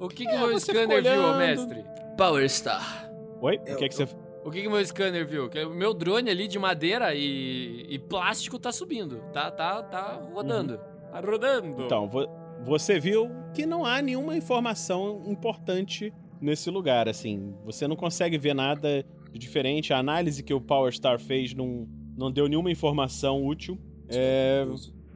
[0.00, 1.84] O que, que É, o scanner viu, mestre?
[2.16, 3.10] Power Star.
[3.40, 3.60] Oi?
[3.66, 4.08] Eu- o que, que você.
[4.44, 5.48] O que, que o meu scanner viu?
[5.48, 9.20] Que o meu drone ali de madeira e, e plástico tá subindo.
[9.32, 10.78] Tá, tá, tá rodando.
[11.10, 11.82] Tá rodando.
[11.82, 12.28] Então, vo-
[12.62, 17.54] você viu que não há nenhuma informação importante nesse lugar, assim.
[17.64, 19.94] Você não consegue ver nada de diferente.
[19.94, 23.78] A análise que o Power Star fez não, não deu nenhuma informação útil.
[24.10, 24.66] É,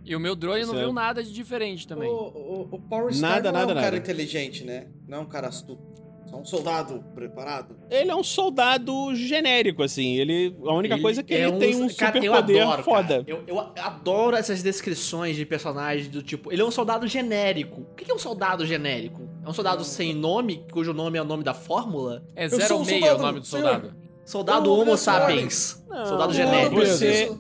[0.07, 2.09] E o meu drone não Você- viu nada de diferente também.
[2.09, 3.97] O, o, o Power Star Nada, não nada, é um cara nada.
[3.99, 4.87] inteligente, né?
[5.07, 5.87] Não é um cara astuto.
[6.29, 7.77] Só um soldado preparado.
[7.91, 10.17] Ele é um soldado genérico, assim.
[10.17, 12.83] Ele, a única Ele coisa é que é ele tem um cara, eu superpoder adoro,
[12.83, 13.25] foda.
[13.27, 16.53] Eu, eu adoro essas descrições de personagens do tipo.
[16.53, 17.81] Ele é um soldado genérico.
[17.81, 19.29] O que é um soldado genérico?
[19.45, 22.23] É um soldado sem nome, cujo nome é o nome da fórmula?
[22.37, 23.63] É sou um 06 o soldado, nome do senhor.
[23.65, 23.95] soldado.
[24.25, 25.83] Soldado Eu Homo sapiens.
[25.89, 26.75] Não, soldado não, genérico.
[26.77, 27.33] você-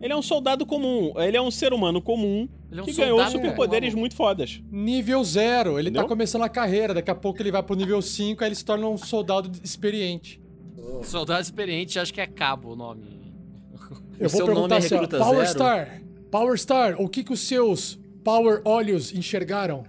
[0.00, 1.12] Ele é um soldado comum.
[1.16, 4.00] Ele é um ser humano comum Ele é um que ganhou superpoderes comum.
[4.00, 4.60] muito fodas.
[4.70, 5.78] Nível zero.
[5.78, 6.02] Ele Entendeu?
[6.02, 6.92] tá começando a carreira.
[6.94, 10.40] Daqui a pouco ele vai pro nível 5, aí ele se torna um soldado experiente.
[11.04, 13.32] Soldado experiente, acho que é cabo o nome.
[14.18, 15.46] Eu O seu nome é assim, Power Zero?
[15.46, 16.00] Star,
[16.30, 19.84] Power Star, o que que os seus Power Olhos enxergaram?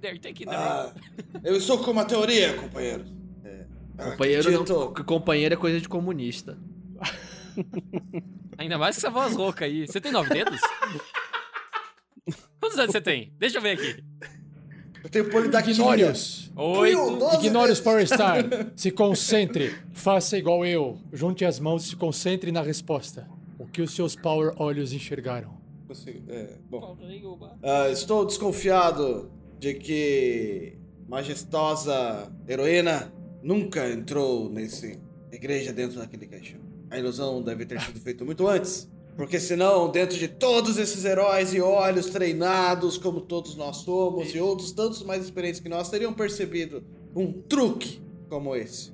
[0.00, 0.92] Deve ter que dar.
[0.94, 3.04] Ah, eu estou com uma teoria, companheiro.
[3.44, 3.64] É,
[4.10, 6.56] Companheiro, não, acredito- companheiro é coisa de comunista.
[8.56, 9.86] Ainda mais com essa voz rouca aí.
[9.86, 10.60] Você tem nove dedos?
[12.60, 13.32] Quantos dedos você tem?
[13.38, 14.04] Deixa eu ver aqui.
[15.02, 15.24] Eu tenho.
[16.56, 17.16] Oito.
[17.16, 17.80] doze Ignore os.
[17.80, 18.44] Power Star.
[18.74, 19.74] Se concentre.
[19.92, 20.98] Faça igual eu.
[21.12, 23.28] Junte as mãos e se concentre na resposta.
[23.58, 25.56] O que os seus Power Olhos enxergaram?
[26.28, 26.98] É, bom.
[27.62, 30.76] Ah, estou desconfiado de que
[31.08, 34.98] majestosa heroína nunca entrou nesse
[35.32, 36.60] igreja dentro daquele caixão.
[36.90, 38.90] A ilusão deve ter sido feita muito antes.
[39.18, 44.38] Porque senão, dentro de todos esses heróis e olhos treinados, como todos nós somos, e
[44.38, 46.84] outros tantos mais experientes que nós, teriam percebido
[47.16, 48.92] um truque como esse.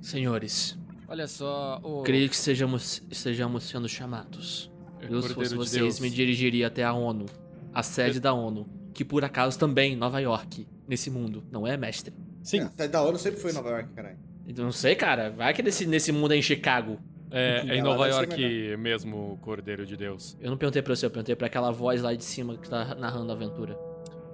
[0.00, 2.02] Senhores, Olha só, o...
[2.04, 4.72] creio que sejamos, estejamos sendo chamados.
[5.02, 6.00] Eu, se fosse vocês, Deus.
[6.00, 7.26] me dirigiria até a ONU,
[7.74, 11.76] a sede da ONU, que por acaso também em Nova York, nesse mundo, não é,
[11.76, 12.14] mestre?
[12.42, 12.60] Sim.
[12.60, 14.16] É, a sede da ONU sempre foi em Nova York, caralho.
[14.46, 15.28] Eu não sei, cara.
[15.28, 16.98] Vai que nesse, nesse mundo é em Chicago.
[17.30, 20.36] É, é em Nova York mesmo, Cordeiro de Deus.
[20.40, 22.94] Eu não perguntei pra você, eu perguntei pra aquela voz lá de cima que tá
[22.94, 23.78] narrando a aventura.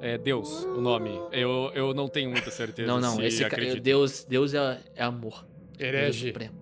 [0.00, 1.18] É Deus, o nome.
[1.32, 3.54] Eu, eu não tenho muita certeza não, não, se esse cara.
[3.54, 3.82] acredito.
[3.82, 5.46] Deus, Deus é, é amor.
[5.76, 6.26] Deus Herege.
[6.28, 6.54] supremo.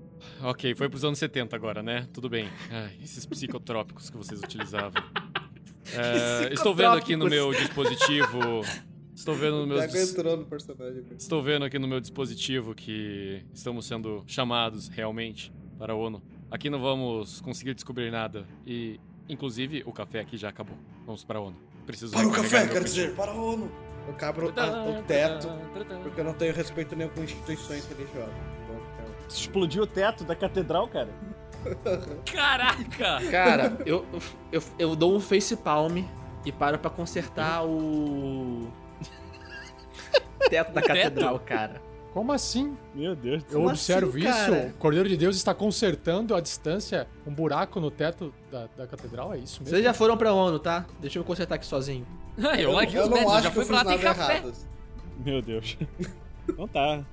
[0.43, 2.07] Ok, foi pros anos 70 agora, né?
[2.13, 2.49] Tudo bem.
[2.71, 5.03] Ai, esses psicotrópicos que vocês utilizavam.
[5.95, 8.39] É, estou vendo aqui no meu dispositivo.
[9.15, 9.87] Estou vendo no meu.
[9.87, 11.05] Dis- no personagem.
[11.19, 16.23] Estou vendo aqui no meu dispositivo que estamos sendo chamados realmente para a ONU.
[16.49, 18.47] Aqui não vamos conseguir descobrir nada.
[18.65, 20.77] E, inclusive, o café aqui já acabou.
[21.05, 21.57] Vamos para a ONU.
[21.85, 23.69] Preciso Para o café, quero dizer, para a ONU.
[24.07, 25.49] Eu cabro a- o teto,
[26.05, 28.33] porque eu não tenho respeito nenhum com instituições religiosas.
[28.65, 31.09] Então, Explodiu o teto da catedral, cara.
[32.33, 33.21] Caraca!
[33.31, 34.07] Cara, eu,
[34.53, 35.99] eu, eu dou um face palm
[36.45, 38.69] e paro pra consertar o.
[40.49, 41.83] teto da catedral, cara.
[42.13, 42.77] Como assim?
[42.95, 44.29] Meu Deus Eu observo assim, isso.
[44.29, 44.73] cara?
[44.75, 49.33] O Cordeiro de Deus está consertando à distância um buraco no teto da, da catedral,
[49.33, 49.71] é isso mesmo?
[49.71, 50.85] Vocês já foram pra ONU, tá?
[51.01, 52.07] Deixa eu consertar aqui sozinho.
[52.39, 54.43] Ah, eu, eu os não médicos, acho já fui pra lá, tem café.
[55.25, 55.77] Meu Deus.
[56.49, 57.05] Então tá.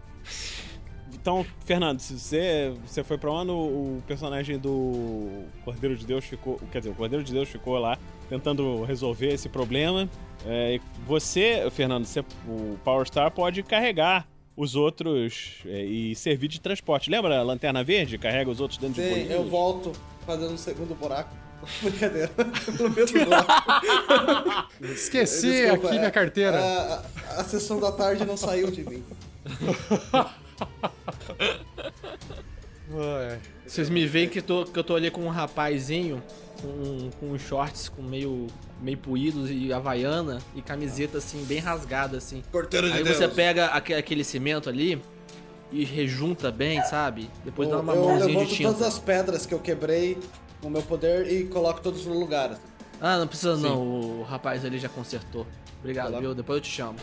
[1.14, 6.60] Então, Fernando, se você, você foi pra ONU, o personagem do Cordeiro de Deus ficou.
[6.72, 10.10] Quer dizer, o Cordeiro de Deus ficou lá tentando resolver esse problema.
[10.46, 14.26] É, você, Fernando, você, o Power Star pode carregar
[14.62, 17.10] os outros é, e servir de transporte.
[17.10, 18.18] Lembra a lanterna verde?
[18.18, 19.32] Carrega os outros dentro de Sim, bolinhos?
[19.32, 19.94] eu volto
[20.26, 21.34] fazendo um segundo buraco.
[21.82, 22.28] Brincadeira.
[22.78, 24.70] Pelo mesmo buraco.
[24.84, 26.60] Esqueci Desculpa, aqui é, minha carteira.
[26.60, 27.04] A, a-
[27.40, 29.02] a sessão da tarde não saiu de mim.
[32.92, 33.40] Ué.
[33.66, 36.22] Vocês me veem que, tô, que eu tô ali com um rapazinho
[36.62, 38.48] com, com shorts com meio,
[38.82, 42.44] meio puídos e havaiana e camiseta assim, bem rasgada assim.
[42.52, 43.18] Corteiro de Aí Deus.
[43.18, 45.02] você pega aque- aquele cimento ali
[45.72, 47.30] e rejunta bem, sabe?
[47.46, 48.72] Depois dá eu, uma eu mãozinha levanto de tinta.
[48.74, 50.18] todas as pedras que eu quebrei
[50.62, 52.52] com o meu poder e coloco todos no lugar.
[52.52, 52.62] assim.
[53.02, 53.82] Ah, não precisa não,
[54.20, 55.46] o rapaz ali já consertou.
[55.80, 56.20] Obrigado, Vai lá.
[56.20, 56.36] viu?
[56.36, 56.98] Depois eu te chamo.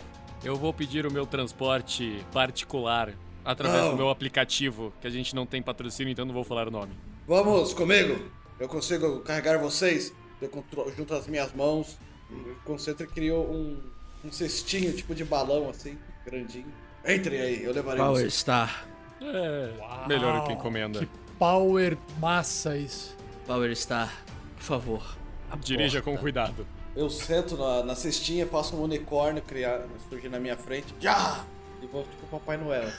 [0.45, 3.13] Eu vou pedir o meu transporte particular
[3.45, 3.91] através Não.
[3.93, 6.93] do meu aplicativo, que a gente não tem patrocínio, então não vou falar o nome.
[7.27, 8.21] Vamos comigo.
[8.59, 10.13] Eu consigo carregar vocês.
[10.41, 10.51] Eu
[10.97, 11.99] junto as minhas mãos.
[12.31, 13.81] E o Concentra criou um,
[14.25, 16.73] um cestinho tipo de balão assim, grandinho.
[17.05, 18.35] Entre aí, eu levarei Power vocês.
[18.35, 18.87] Star.
[19.21, 21.01] É, melhor que encomenda.
[21.01, 23.17] Que power massa isso.
[23.47, 24.13] Power Star,
[24.57, 25.17] por favor.
[25.51, 26.67] a Dirija com cuidado.
[26.97, 30.95] Eu sento na, na cestinha, faço um unicórnio criar, surgir na minha frente.
[30.99, 31.45] Já!
[31.83, 32.91] E vou tipo Papai Noel.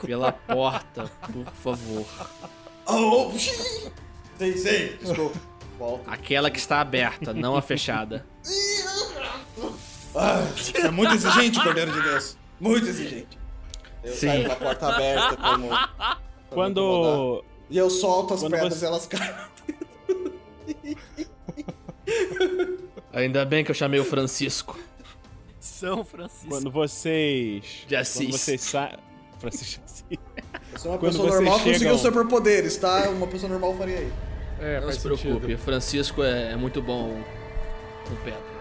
[0.00, 2.06] Pela porta, por favor.
[2.86, 3.30] Oh,
[4.38, 5.38] sim, sim, desculpa.
[5.78, 6.08] Volto.
[6.08, 8.24] Aquela que está aberta, não a fechada.
[10.14, 12.36] Ah, você é muito exigente, Cordeiro de Deus.
[12.60, 13.38] Muito exigente.
[14.04, 14.26] Eu Sim.
[14.26, 15.38] saio com a porta aberta como.
[15.38, 16.22] pra não incomodar.
[16.50, 17.44] Quando.
[17.70, 19.34] E eu solto as Quando pedras você- e elas caem.
[23.12, 24.78] Ainda bem que eu chamei o Francisco.
[25.60, 26.48] São Francisco.
[26.48, 27.84] Quando vocês.
[27.86, 28.26] De Assis.
[28.26, 28.96] Quando vocês saem.
[29.42, 30.04] Francisco de Assis.
[30.72, 33.10] Eu sou uma Quando pessoa normal chegam- conseguiu superpoderes, tá?
[33.10, 34.12] Uma pessoa normal faria isso.
[34.60, 35.58] É, Não se preocupe, sentido.
[35.58, 37.20] Francisco é, é muito bom
[38.08, 38.51] com pedra.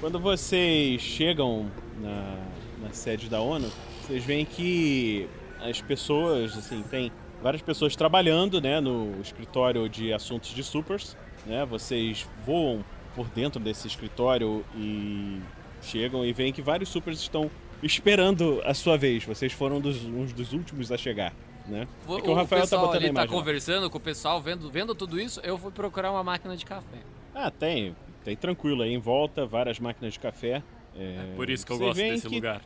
[0.00, 1.70] Quando vocês chegam
[2.00, 2.38] na,
[2.80, 3.70] na sede da ONU,
[4.02, 5.28] vocês veem que
[5.60, 11.66] as pessoas, assim, tem várias pessoas trabalhando, né, no escritório de assuntos de supers, né?
[11.66, 12.82] Vocês voam
[13.14, 15.38] por dentro desse escritório e
[15.82, 17.50] chegam e veem que vários supers estão
[17.82, 19.24] esperando a sua vez.
[19.24, 21.34] Vocês foram dos, uns dos últimos a chegar,
[21.66, 21.86] né?
[22.06, 24.94] O, É que o Rafael tá botando ali tá conversando com o pessoal, vendo, vendo
[24.94, 26.98] tudo isso, eu fui procurar uma máquina de café.
[27.34, 27.94] Ah, tem.
[28.24, 30.62] Tem tranquilo aí em volta, várias máquinas de café.
[30.96, 32.62] É, Por isso que eu gosto desse que- lugar.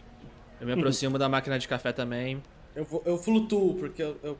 [0.60, 2.42] Eu me aproximo da máquina de café também.
[2.74, 4.38] Eu, vou, eu flutuo, porque eu, eu-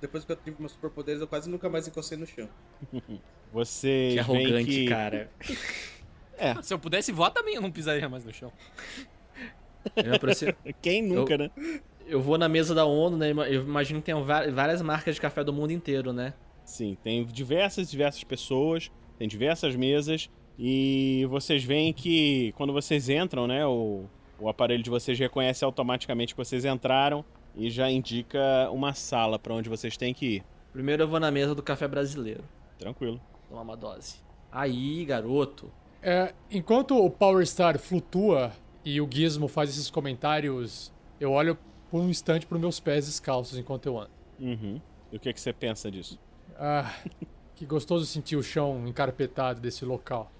[0.00, 2.48] depois que eu tive meus superpoderes, eu quase nunca mais encostei no chão.
[3.52, 4.86] Você Que arrogante, que...
[4.88, 5.30] cara.
[6.62, 8.52] Se eu pudesse voar também, eu não pisaria mais no chão.
[9.96, 10.52] Eu me aproximo.
[10.82, 11.50] Quem nunca, Eu- né?
[12.08, 13.30] Eu vou na mesa da ONU, né?
[13.32, 14.14] Eu imagino que tem
[14.52, 16.34] várias marcas de café do mundo inteiro, né?
[16.64, 23.46] Sim, tem diversas, diversas pessoas, tem diversas mesas e vocês veem que quando vocês entram,
[23.46, 24.04] né, o,
[24.38, 29.54] o aparelho de vocês reconhece automaticamente que vocês entraram e já indica uma sala pra
[29.54, 30.44] onde vocês têm que ir.
[30.72, 32.44] Primeiro eu vou na mesa do café brasileiro.
[32.78, 33.20] Tranquilo.
[33.48, 34.16] Tomar uma dose.
[34.52, 35.70] Aí, garoto.
[36.02, 38.52] É, enquanto o Power Star flutua
[38.84, 41.58] e o Gizmo faz esses comentários, eu olho
[41.90, 44.10] por um instante para meus pés descalços enquanto eu ando.
[44.38, 44.80] Uhum.
[45.10, 46.18] E o que, que você pensa disso?
[46.58, 46.94] Ah,
[47.54, 50.30] que gostoso sentir o chão encarpetado desse local.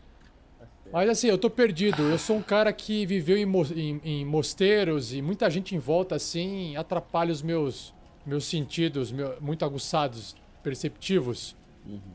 [0.92, 2.02] Mas assim, eu tô perdido.
[2.02, 5.78] Eu sou um cara que viveu em, mo- em- em mosteiros e muita gente em
[5.78, 7.92] volta assim atrapalha os meus,
[8.24, 11.54] meus sentidos, meu- muito aguçados, perceptivos.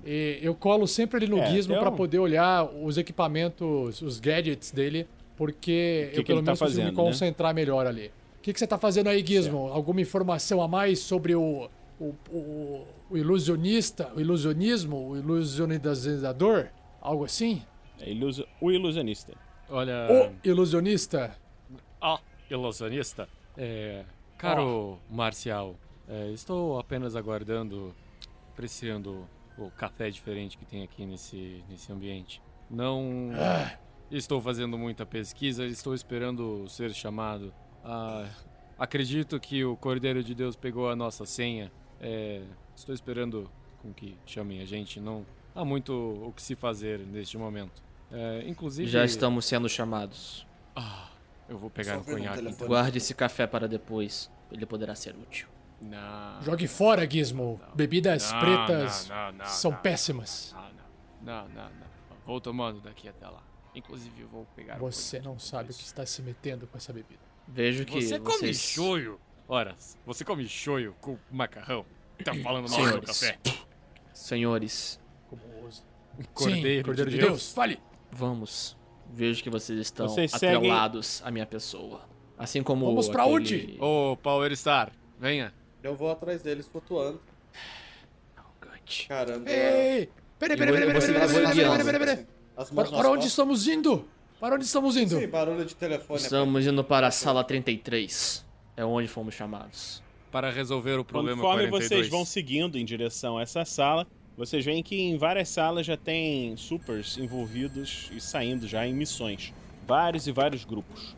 [0.06, 4.20] E eu colo sempre ali no É, gizmo pra um- poder olhar os equipamentos, os
[4.20, 5.08] gadgets dele,
[5.38, 6.92] porque que eu que pelo tá menos me fazendo, né?
[6.94, 8.12] concentrar melhor ali.
[8.38, 9.68] O que, que você tá fazendo aí, Gizmo?
[9.68, 11.70] Alguma informação a mais sobre o,
[12.00, 16.68] o, o, o ilusionista, o ilusionismo, o ilusionizador?
[17.00, 17.62] Algo assim?
[18.02, 19.34] É iluso- o ilusionista.
[19.70, 20.08] Olha.
[20.44, 21.38] O ilusionista?
[22.00, 23.28] Ó, ilusionista.
[23.58, 24.04] É.
[24.38, 25.76] Caro Marcial,
[26.08, 27.94] é, estou apenas aguardando,
[28.52, 29.28] apreciando
[29.58, 32.42] o café diferente que tem aqui nesse, nesse ambiente.
[32.70, 33.78] Não Ah,
[34.10, 37.54] estou fazendo muita pesquisa, estou esperando ser chamado.
[37.84, 38.28] Ah,
[38.80, 41.72] acredito que o Cordeiro de Deus pegou a nossa senha.
[42.00, 42.42] É,
[42.76, 43.48] estou esperando
[43.82, 45.00] com que chamem a gente.
[45.00, 45.24] Não
[45.54, 47.84] há muito o que se fazer neste momento.
[48.12, 48.90] É, inclusive.
[48.90, 50.46] Já estamos sendo chamados.
[50.76, 51.10] Ah,
[51.48, 52.48] eu vou pegar Só um conhaque.
[52.48, 52.68] Então.
[52.68, 54.30] Guarde esse café para depois.
[54.52, 55.48] Ele poderá ser útil.
[55.82, 56.42] Não.
[56.44, 57.60] jogue fora, Gizmo.
[57.74, 59.78] Bebidas Não, pretas não, não, não, são não.
[59.80, 60.54] péssimas.
[60.54, 62.18] Não, não, não, não, não.
[62.26, 63.42] Vou tomando daqui até lá.
[63.74, 64.76] Inclusive, eu vou pegar.
[64.76, 67.20] um Você conhaque não sabe o que está se metendo com essa bebida.
[67.48, 68.58] Vejo que Você come vocês...
[68.60, 69.20] shoyu.
[69.48, 71.86] Ora, você come shoyu com macarrão?
[72.24, 73.20] Tá falando mal do Senhores.
[73.20, 73.40] café?
[74.14, 75.00] Senhores,
[75.30, 75.82] Como ousa?
[76.34, 77.32] Cordeiro Sim, Cordeiro de de, Deus.
[77.32, 77.54] Deus.
[77.54, 77.80] Fale.
[78.12, 78.78] Vamos.
[79.14, 82.02] Vejo que vocês estão Vocês seguem- atrelados à minha pessoa.
[82.38, 83.78] Assim como Vamos pra aquele- onde?
[83.80, 85.54] Ô, Power Star, venha.
[85.84, 87.22] Eu vou atrás deles flutuando.
[88.36, 89.08] Arrogante.
[89.08, 89.50] Caramba.
[89.50, 90.10] Ei!
[90.40, 92.26] Peraí, peraí, peraí, peraí, peraí, peraí,
[92.92, 94.08] Para, onde estamos indo?
[94.40, 95.20] Para onde estamos indo?
[95.20, 96.20] Sim, barulho de telefone.
[96.20, 98.44] Estamos indo para a sala 33.
[98.76, 100.02] É onde fomos chamados.
[100.32, 101.88] Para resolver o problema Conforme 42.
[101.90, 104.08] vocês vão seguindo em direção a essa sala,
[104.42, 109.54] vocês veem que em várias salas já tem supers envolvidos e saindo já em missões.
[109.86, 111.16] Vários e vários grupos.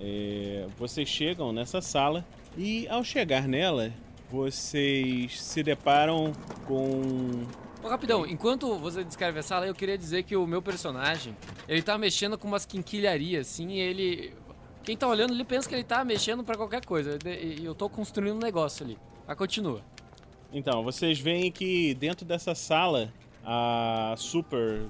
[0.00, 2.26] É, vocês chegam nessa sala
[2.58, 3.92] e ao chegar nela,
[4.28, 6.32] vocês se deparam
[6.66, 7.46] com.
[7.80, 11.36] Ô, rapidão, enquanto você descreve a sala, eu queria dizer que o meu personagem,
[11.68, 14.34] ele tá mexendo com umas quinquilharias, assim, e ele...
[14.82, 17.88] Quem tá olhando, ele pensa que ele tá mexendo pra qualquer coisa, e eu tô
[17.88, 18.98] construindo um negócio ali.
[19.28, 19.80] Mas continua.
[20.56, 23.12] Então, vocês veem que dentro dessa sala,
[23.44, 24.82] a super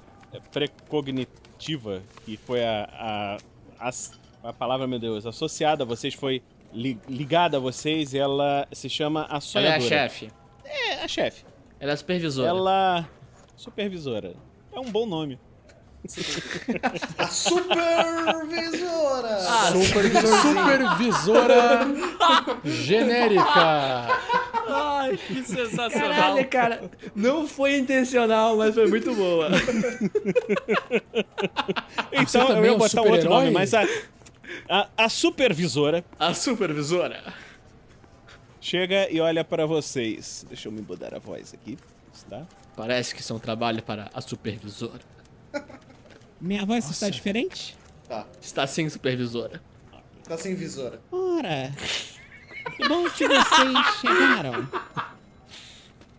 [0.53, 3.37] precognitiva, que foi a,
[3.79, 8.67] a, a, a palavra, meu Deus, associada a vocês, foi li- ligada a vocês, ela
[8.71, 9.77] se chama a Ela é sonhadora.
[9.77, 10.29] a chefe.
[10.63, 11.43] É, a chefe.
[11.79, 12.47] Ela é a supervisora.
[12.49, 13.09] Ela...
[13.57, 14.35] Supervisora.
[14.71, 15.39] É um bom nome.
[17.17, 19.39] A supervisora!
[20.41, 21.87] Supervisora
[22.63, 24.07] genérica.
[24.67, 26.09] Ai, que sensacional.
[26.09, 26.91] Caralho, cara.
[27.15, 29.49] Não foi intencional, mas foi muito boa.
[32.11, 33.43] Então, eu é ia um botar outro super-herói?
[33.45, 33.83] nome, mas a,
[34.69, 37.21] a, a supervisora A supervisora.
[38.59, 40.45] chega e olha pra vocês.
[40.47, 41.77] Deixa eu me mudar a voz aqui,
[42.29, 42.43] tá?
[42.75, 45.01] Parece que isso é um trabalho para a supervisora.
[46.39, 47.75] Minha voz está diferente?
[48.07, 49.61] Tá, Está sim, supervisora.
[50.23, 50.99] tá sem visora.
[51.11, 51.73] Ora,
[52.75, 54.67] que bom que vocês chegaram.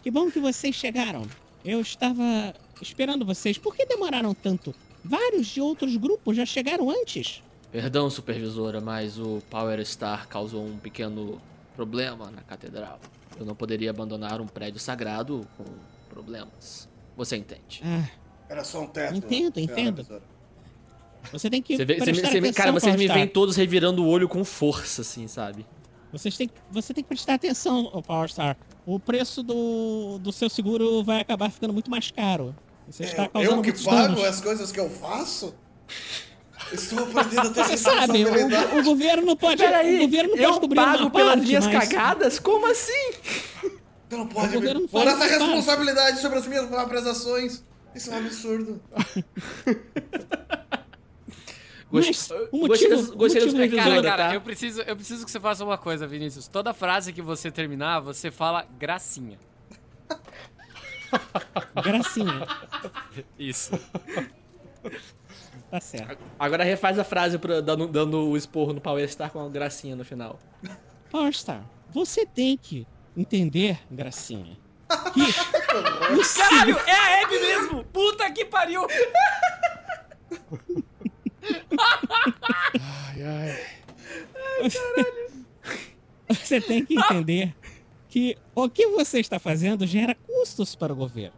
[0.02, 1.26] Que bom que vocês chegaram.
[1.64, 3.58] Eu estava esperando vocês.
[3.58, 4.74] Por que demoraram tanto?
[5.04, 7.42] Vários de outros grupos já chegaram antes.
[7.70, 11.40] Perdão, supervisora, mas o Power Star causou um pequeno
[11.74, 12.98] problema na catedral.
[13.38, 15.64] Eu não poderia abandonar um prédio sagrado com
[16.08, 16.88] problemas.
[17.16, 17.82] Você entende?
[17.84, 18.08] Ah,
[18.48, 19.16] Era só um teto.
[19.16, 19.96] Entendo, senhora entendo.
[20.02, 20.22] visora.
[21.32, 23.56] você tem que Você vê- você me- prestar você me- cara, vocês me veem todos
[23.56, 25.66] revirando o olho com força, assim, sabe?
[26.12, 28.56] Vocês têm, você tem que prestar atenção, ô Power Star.
[28.86, 32.54] O preço do, do seu seguro vai acabar ficando muito mais caro.
[32.88, 34.24] Você está Eu, causando eu que pago danos.
[34.24, 35.52] as coisas que eu faço?
[36.72, 39.62] Estou aprendendo a ter Você sabe, o, o governo pode.
[39.62, 42.38] Peraí, o governo pode eu cobrir pago uma pelas parte, minhas mas- cagadas?
[42.38, 43.12] Como assim?
[44.08, 45.32] Tu não pode O me faz essa parte.
[45.34, 47.64] responsabilidade sobre as minhas próprias ações.
[47.96, 48.82] Isso é um absurdo.
[51.90, 52.98] Motivo, motivo é
[53.48, 53.74] supervisões.
[53.74, 54.34] Cara, cara, tá?
[54.34, 56.46] eu preciso, eu preciso que você faça uma coisa, Vinícius.
[56.48, 59.38] Toda frase que você terminar, você fala gracinha.
[61.82, 62.46] gracinha.
[63.38, 63.70] Isso.
[65.70, 66.22] Tá certo.
[66.38, 69.96] Agora refaz a frase pra- dando, dando o esporro no Power Star com uma gracinha
[69.96, 70.38] no final.
[71.10, 72.86] Powerstar, você tem que
[73.16, 74.58] entender, gracinha,
[75.12, 77.84] que Caralho, é a Abby mesmo!
[77.84, 78.86] Puta que pariu!
[82.80, 83.66] Ai, ai.
[86.28, 87.54] você tem que entender
[88.08, 91.36] que o que você está fazendo gera custos para o governo.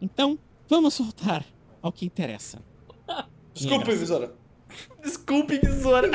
[0.00, 1.44] Então, vamos voltar
[1.82, 2.62] ao que interessa.
[3.54, 4.34] Desculpe, visora.
[5.02, 6.10] Desculpe, tesoura.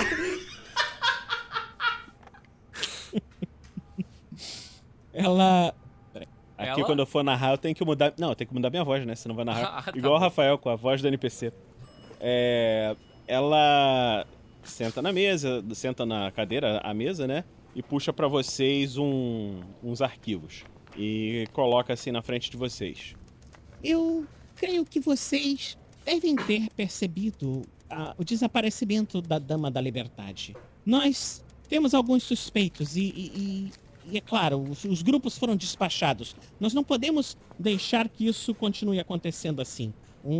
[5.13, 5.73] Ela.
[6.57, 6.85] Aqui Ela?
[6.85, 8.13] quando eu for narrar, eu tenho que mudar.
[8.17, 9.13] Não, eu tenho que mudar minha voz, né?
[9.15, 9.65] Senão vai narrar.
[9.79, 10.17] Ah, tá Igual o.
[10.17, 11.51] Rafael com a voz do NPC.
[12.19, 12.95] É,
[13.27, 14.25] Ela
[14.63, 17.43] senta na mesa, senta na cadeira, a mesa, né?
[17.75, 20.63] E puxa pra vocês um- uns arquivos.
[20.97, 23.15] E coloca assim na frente de vocês.
[23.83, 24.25] Eu
[24.55, 30.55] creio que vocês devem ter percebido ah, o desaparecimento da Dama da Liberdade.
[30.85, 33.71] Nós temos alguns suspeitos e, e- e-
[34.11, 36.35] e é claro, os, os grupos foram despachados.
[36.59, 39.93] Nós não podemos deixar que isso continue acontecendo assim.
[40.23, 40.33] Um-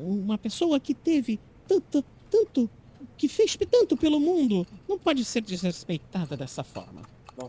[0.00, 2.68] um- uma pessoa que teve tanto, tanto,
[3.16, 7.02] que fez tanto pelo mundo, não pode ser desrespeitada dessa forma.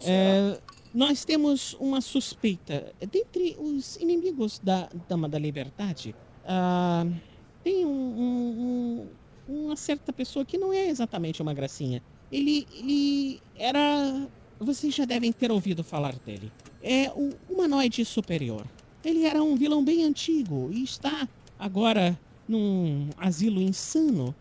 [0.05, 0.59] É,
[0.93, 2.93] nós temos uma suspeita.
[3.11, 6.15] Dentre os inimigos da Dama da Liberdade,
[6.45, 7.05] ah,
[7.63, 9.07] tem um-
[9.47, 12.03] uma certa pessoa que não é exatamente uma gracinha.
[12.32, 14.28] Ele, ele era.
[14.60, 16.51] Vocês já devem ter ouvido falar dele.
[16.84, 18.66] É o humanoide superior.
[19.03, 24.36] Ele era um vilão bem antigo e está agora num asilo insano.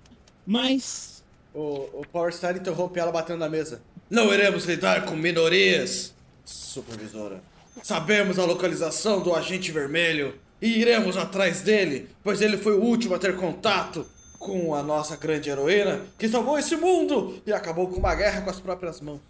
[0.46, 1.22] Mas
[1.54, 1.60] O,
[2.00, 3.80] o Power Star interrompe ela batendo na mesa.
[4.10, 6.14] Não iremos lidar com minorias,
[6.44, 7.42] supervisora.
[7.82, 13.14] Sabemos a localização do agente vermelho e iremos atrás dele, pois ele foi o último
[13.14, 14.06] a ter contato
[14.38, 18.50] com a nossa grande heroína que salvou esse mundo e acabou com uma guerra com
[18.50, 19.20] as próprias mãos.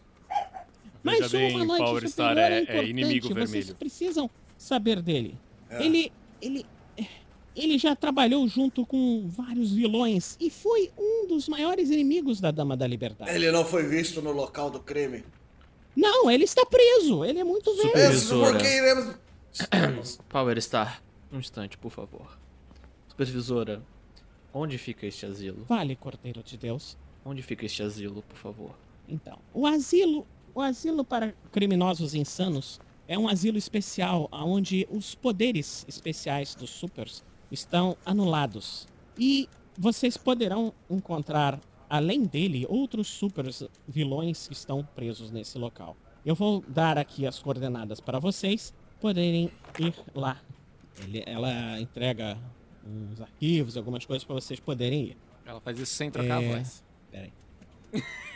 [1.02, 3.74] Mas Veja bem, humanoide Power Star superior é- é importante, inimigo Vocês vermelho.
[3.76, 5.38] precisam saber dele.
[5.70, 5.84] É.
[5.84, 6.66] Ele, ele,
[7.54, 12.76] ele já trabalhou junto com vários vilões e foi um dos maiores inimigos da Dama
[12.76, 13.30] da Liberdade.
[13.30, 15.24] Ele não foi visto no local do crime.
[15.96, 17.24] Não, ele está preso.
[17.24, 18.28] Ele é muito velho.
[18.52, 20.18] Porque iremos.
[20.28, 22.38] Power Star, um instante, por favor.
[23.08, 23.82] Supervisora,
[24.52, 25.64] onde fica este asilo?
[25.68, 26.96] Vale, Cordeiro de Deus.
[27.24, 28.74] Onde fica este asilo, por favor?
[29.08, 30.26] Então, o asilo,
[30.58, 37.22] o asilo para criminosos insanos é um asilo especial onde os poderes especiais dos supers
[37.50, 38.88] estão anulados.
[39.16, 39.48] E
[39.78, 45.96] vocês poderão encontrar, além dele, outros supers vilões que estão presos nesse local.
[46.26, 50.40] Eu vou dar aqui as coordenadas para vocês poderem ir lá.
[51.04, 52.36] Ele- ela entrega
[52.84, 55.16] uns arquivos, algumas coisas para vocês poderem ir.
[55.46, 56.46] Ela faz isso sem trocar É.
[56.52, 56.84] a voz.
[57.12, 57.32] Peraí.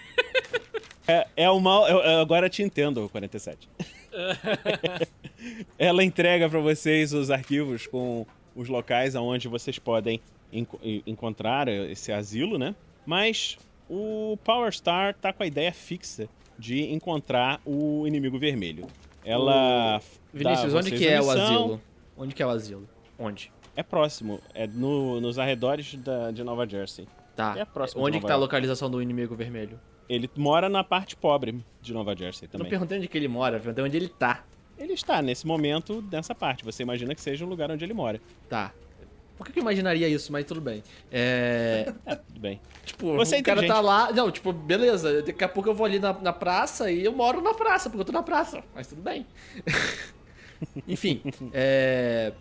[1.06, 1.86] É, é o mal.
[1.88, 3.68] eu- agora te entendo, 47.
[5.78, 10.20] Ela entrega pra vocês os arquivos com os locais aonde vocês podem
[10.52, 12.74] enco- encontrar esse asilo, né?
[13.04, 16.28] Mas o Power Star tá com a ideia fixa
[16.58, 18.86] de encontrar o inimigo vermelho.
[19.24, 19.98] Ela.
[19.98, 21.80] dá Vinícius, onde que é o asilo?
[22.16, 22.88] Onde que é o asilo?
[23.18, 23.50] Onde?
[23.74, 27.08] É próximo, é no- nos arredores da- de Nova Jersey.
[27.34, 27.54] Tá.
[27.58, 28.42] É próximo de onde que Nova tá a York.
[28.44, 29.80] localização do inimigo vermelho?
[30.12, 32.70] Ele mora na parte pobre de Nova Jersey Eu não também.
[32.70, 34.44] perguntei onde que ele mora, eu perguntei onde ele tá.
[34.78, 36.64] Ele está nesse momento nessa parte.
[36.64, 38.20] Você imagina que seja o lugar onde ele mora.
[38.48, 38.74] Tá.
[39.38, 40.30] Por que eu imaginaria isso?
[40.30, 40.82] Mas tudo bem.
[41.10, 41.92] É.
[42.28, 42.60] Tudo bem.
[42.84, 44.12] Tipo, Você é o cara tá lá.
[44.12, 45.22] Não, tipo, beleza.
[45.22, 48.02] Daqui a pouco eu vou ali na, na praça e eu moro na praça, porque
[48.02, 48.62] eu tô na praça.
[48.74, 49.26] Mas tudo bem.
[50.86, 52.32] Enfim, é.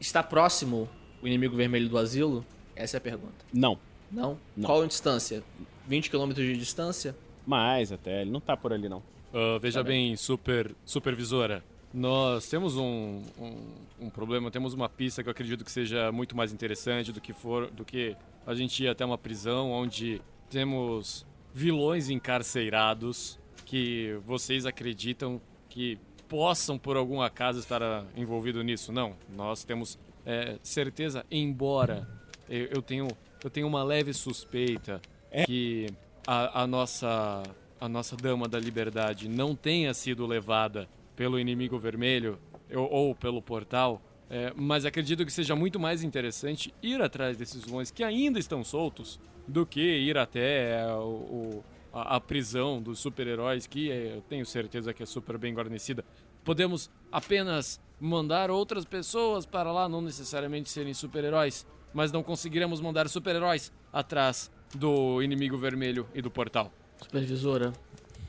[0.00, 0.88] Está próximo
[1.22, 2.44] o inimigo vermelho do asilo?
[2.74, 3.44] Essa é a pergunta.
[3.52, 3.78] Não,
[4.10, 4.36] Não?
[4.56, 4.66] Não.
[4.66, 5.42] Qual a distância?
[5.86, 7.14] 20 km de distância?
[7.46, 8.22] mais até.
[8.22, 9.02] Ele não tá por ali, não.
[9.32, 11.62] Ah, veja bem, super, supervisora.
[11.94, 16.36] Nós temos um, um, um problema, temos uma pista que eu acredito que seja muito
[16.36, 18.16] mais interessante do que for, do que
[18.46, 20.20] a gente ir até uma prisão onde
[20.50, 21.24] temos
[21.54, 28.92] vilões encarcerados que vocês acreditam que possam por algum acaso estar ah, envolvido nisso.
[28.92, 32.06] Não, nós temos é, certeza, embora
[32.48, 33.08] eu, eu tenho
[33.44, 35.00] eu tenho uma leve suspeita
[35.44, 35.86] que
[36.26, 37.42] a, a nossa
[37.78, 42.38] a nossa dama da liberdade não tenha sido levada pelo inimigo vermelho
[42.74, 44.00] ou, ou pelo portal.
[44.30, 48.64] é, mas acredito que seja muito mais interessante ir atrás desses vilões que ainda estão
[48.64, 51.62] soltos do que ir até é, o-
[51.92, 56.02] a, a prisão dos super-heróis, que é, eu tenho certeza que é super bem guarnecida.
[56.44, 63.08] Podemos apenas mandar outras pessoas para lá, não necessariamente serem super-heróis, mas não conseguiremos mandar
[63.08, 66.72] super-heróis atrás do inimigo vermelho e do portal.
[67.02, 67.72] Supervisora,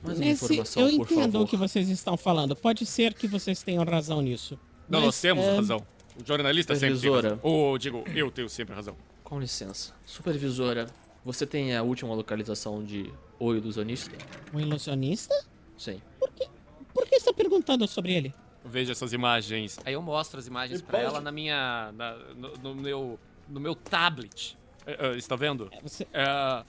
[0.03, 1.41] mais uma Nesse, informação, eu por entendo favor.
[1.45, 2.55] o que vocês estão falando.
[2.55, 4.59] Pode ser que vocês tenham razão nisso.
[4.89, 5.85] Não, Mas, nós temos é, razão.
[6.21, 7.35] O jornalista sempre tem Supervisora.
[7.35, 7.39] razão.
[7.51, 8.95] Ou, digo, eu tenho sempre razão.
[9.23, 9.93] Com licença.
[10.05, 10.87] Supervisora,
[11.23, 14.15] você tem a última localização de O Ilusionista?
[14.53, 15.35] Um ilusionista?
[15.77, 16.01] Sim.
[16.19, 18.33] Por que você está perguntando sobre ele?
[18.65, 19.77] Veja essas imagens.
[19.85, 21.91] Aí eu mostro as imagens pra ela na minha.
[21.95, 23.19] na- no, no meu.
[23.47, 24.57] no meu tablet.
[24.87, 25.69] É, é, está vendo?
[25.83, 26.63] Você- É,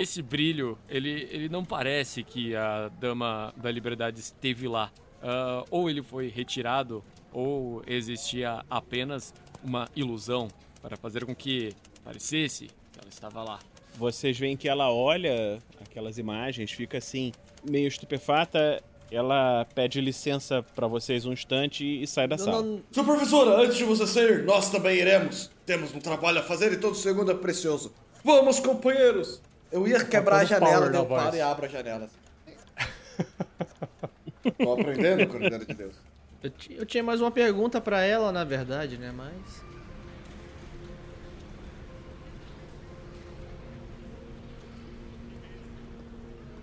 [0.00, 4.90] esse brilho, ele, ele não parece que a Dama da Liberdade esteve lá.
[5.22, 10.48] Ah, ou ele foi retirado, ou existia apenas uma ilusão
[10.82, 11.72] para fazer com que
[12.04, 13.58] parecesse que ela estava lá.
[13.96, 17.32] Vocês veem que ela olha aquelas imagens, fica assim,
[17.68, 18.82] meio estupefata.
[19.10, 22.78] Ela pede licença pra vocês um instante e sai da sala.
[22.92, 25.50] Supervisora, antes de você sair, nós também iremos.
[25.68, 27.92] Temos um trabalho a fazer e todo segundo é precioso.
[28.24, 29.38] Vamos, companheiros!
[29.70, 32.08] Eu ia quebrar a todo janela, daí eu paro e abro a janela.
[34.56, 35.94] Tô aprendendo, Cordeiro de Deus.
[36.42, 39.12] Eu, eu tinha mais uma pergunta pra ela, na verdade, né?
[39.14, 39.62] Mas.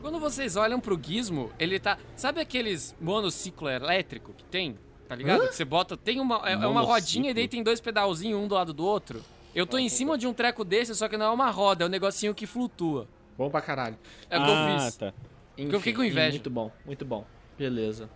[0.01, 1.99] Quando vocês olham pro gizmo, ele tá.
[2.15, 4.75] Sabe aqueles monociclo elétrico que tem?
[5.07, 5.47] Tá ligado?
[5.47, 5.95] Que você bota.
[5.95, 6.41] Tem uma.
[6.47, 9.23] É, é uma rodinha e daí tem dois pedalzinhos um do lado do outro.
[9.53, 11.87] Eu tô em cima de um treco desse, só que não é uma roda, é
[11.87, 13.07] um negocinho que flutua.
[13.37, 13.97] Bom pra caralho.
[14.29, 14.95] É o que eu ah, fiz.
[14.95, 15.13] tá.
[15.55, 16.31] Porque eu fiquei com inveja.
[16.31, 17.25] Muito bom, muito bom.
[17.57, 18.09] Beleza.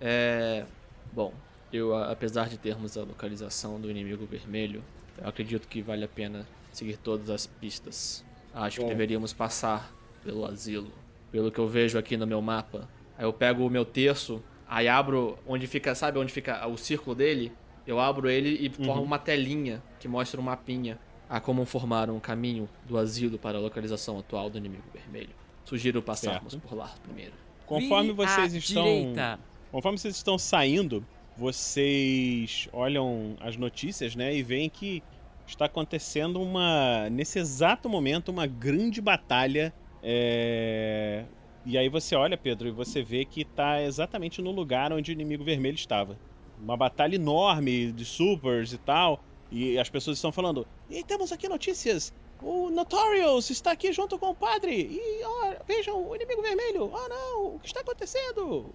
[0.00, 0.64] É.
[1.12, 1.32] Bom,
[1.72, 4.82] eu, apesar de termos a localização do inimigo vermelho,
[5.18, 8.24] eu acredito que vale a pena seguir todas as pistas.
[8.52, 8.88] Acho que Bom.
[8.88, 10.90] deveríamos passar pelo asilo.
[11.30, 12.88] Pelo que eu vejo aqui no meu mapa.
[13.16, 17.14] Aí eu pego o meu terço, aí abro onde fica, sabe onde fica o círculo
[17.14, 17.52] dele?
[17.86, 20.98] Eu abro ele e formo uma telinha que mostra um mapinha
[21.28, 25.30] a como formar um caminho do asilo para a localização atual do inimigo vermelho.
[25.64, 26.66] Sugiro passarmos Certo.
[26.68, 27.32] por lá primeiro.
[27.66, 28.84] Conforme Vire vocês à estão.
[28.84, 29.38] direita.
[29.72, 31.04] Conforme vocês estão saindo,
[31.36, 35.02] vocês olham as notícias, né, e veem que
[35.46, 39.72] está acontecendo uma, nesse exato momento, uma grande batalha.
[40.02, 41.24] é,
[41.66, 45.14] E aí você olha, Pedro, e você vê que está exatamente no lugar onde o
[45.14, 46.18] inimigo vermelho estava.
[46.62, 49.20] Uma batalha enorme de supers e tal.
[49.50, 52.12] E as pessoas estão falando: e temos aqui notícias.
[52.42, 54.74] O Notorious está aqui junto com o padre.
[54.74, 56.90] E ó, vejam, o inimigo vermelho.
[56.92, 58.66] Oh não, o que está acontecendo?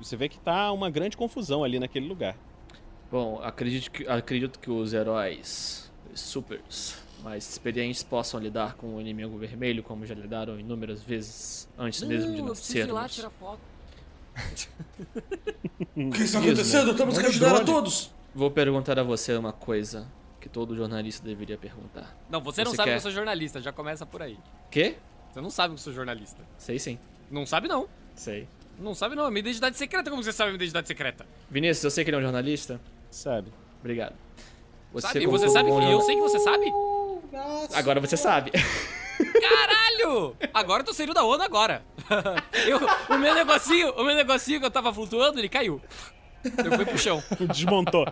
[0.00, 2.36] Você vê que tá uma grande confusão ali naquele lugar.
[3.10, 9.36] Bom, acredito que, acredito que os heróis supers mais experientes possam lidar com o inimigo
[9.38, 13.14] vermelho como já lidaram inúmeras vezes antes mesmo de nascermos.
[13.14, 13.60] tirar foto.
[15.96, 16.94] O que está acontecendo?
[16.94, 18.10] Temos que ajudar a todos!
[18.34, 20.06] Vou perguntar a você uma coisa
[20.40, 22.16] que todo jornalista deveria perguntar.
[22.30, 22.92] Não, você não Você sabe quer?
[22.92, 24.38] que eu sou jornalista, já começa por aí.
[24.70, 24.96] Quê?
[25.32, 26.42] Você não sabe que eu sou jornalista.
[26.56, 26.98] Sei sim.
[27.30, 27.88] Não sabe, não.
[28.14, 28.48] Sei.
[28.78, 29.26] Não sabe, não.
[29.26, 30.10] É minha identidade secreta.
[30.10, 31.26] Como você sabe a minha identidade secreta?
[31.50, 32.80] Vinícius, eu sei que ele é um jornalista.
[33.10, 33.52] Sabe?
[33.80, 34.14] Obrigado.
[34.98, 35.20] sabe?
[35.20, 36.66] E como você sabe que eu sei que você sabe?
[37.74, 38.50] Agora você sabe.
[39.40, 40.36] Caralho!
[40.52, 41.84] Agora eu tô saindo da onda agora.
[42.66, 42.80] Eu-
[43.14, 45.80] o meu negocinho, o meu negocinho que eu tava flutuando, ele caiu.
[46.42, 47.22] Eu fui pro chão.
[47.52, 48.06] Desmontou.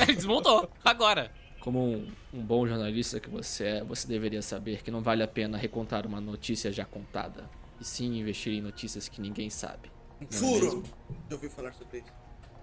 [0.00, 0.68] Ele desmontou.
[0.84, 1.30] Agora.
[1.60, 5.28] Como um, um bom jornalista que você é, você deveria saber que não vale a
[5.28, 7.48] pena recontar uma notícia já contada,
[7.78, 9.90] e sim investir em notícias que ninguém sabe.
[10.20, 10.64] Um é furo!
[10.64, 10.82] mesmo?
[11.28, 12.12] Já ouvi falar sobre isso.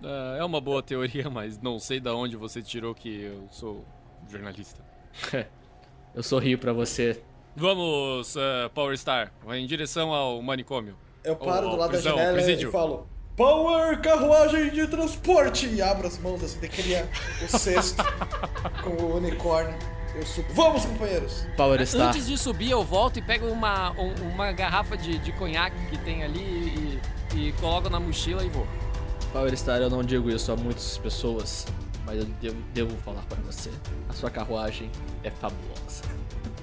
[0.03, 3.85] Ah, é uma boa teoria, mas não sei da onde você tirou que eu sou
[4.29, 4.83] jornalista.
[6.15, 7.21] Eu sorrio pra você.
[7.55, 10.95] Vamos, uh, Power Star, em direção ao manicômio.
[11.23, 12.69] Eu paro do lado prisão, da janela presídio.
[12.69, 15.67] e falo: Power carruagem de transporte!
[15.67, 17.09] E abro as mãos assim, cria
[17.43, 18.03] o cesto
[18.83, 19.75] com o unicórnio.
[20.15, 20.47] Eu subo.
[20.53, 21.45] Vamos, companheiros!
[21.55, 22.07] Power Star.
[22.09, 25.97] Antes de subir, eu volto e pego uma, um- uma garrafa de, de conhaque que
[25.99, 26.99] tem ali
[27.33, 28.67] e, e coloco na mochila e vou.
[29.33, 31.67] Power Star, eu não digo isso a muitas pessoas,
[32.05, 33.69] mas eu devo, devo falar pra você.
[34.09, 34.89] A sua carruagem
[35.23, 35.86] é fabulosa.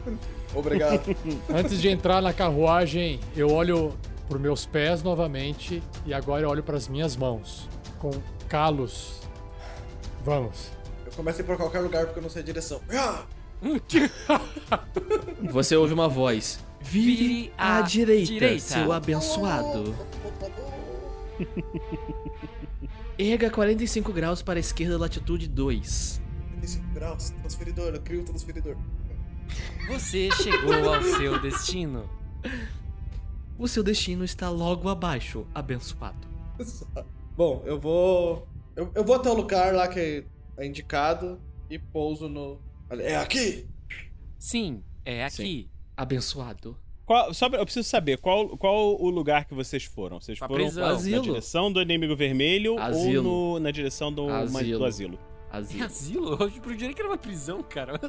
[0.55, 1.17] Obrigado.
[1.49, 3.93] Antes de entrar na carruagem, eu olho
[4.29, 8.11] por meus pés novamente e agora eu olho para as minhas mãos com
[8.49, 9.21] calos.
[10.25, 10.71] Vamos.
[11.05, 12.81] eu começo a ir pra qualquer lugar porque eu não sei a direção.
[15.51, 16.61] Você ouve uma voz.
[16.81, 19.95] Vire à direita, seu abençoado.
[23.19, 26.21] Erga 45 graus para a esquerda, latitude 2.
[26.49, 28.77] 35 graus, transferidor, eu crio o transferidor.
[29.89, 32.09] Você chegou ao seu destino.
[33.59, 36.27] O seu destino está logo abaixo, abençoado.
[37.37, 38.49] Bom, eu vou.
[38.75, 40.25] Eu, eu vou até o lugar lá que
[40.57, 41.41] é indicado
[41.71, 42.61] e pouso no.
[42.91, 43.67] É aqui!
[44.39, 45.71] Sim, é aqui.
[45.97, 46.77] Abençoado.
[47.07, 50.21] Qual- só pra- eu preciso saber qual, qual o lugar que vocês foram.
[50.21, 53.31] Vocês Pra foram na direção do inimigo vermelho Asilo.
[53.31, 54.79] ou no- na direção do Asilo.
[54.79, 55.19] do asilo?
[55.53, 55.85] É Asilo.
[55.85, 56.33] asilo?
[56.43, 58.01] Eu juro que era uma prisão, cara.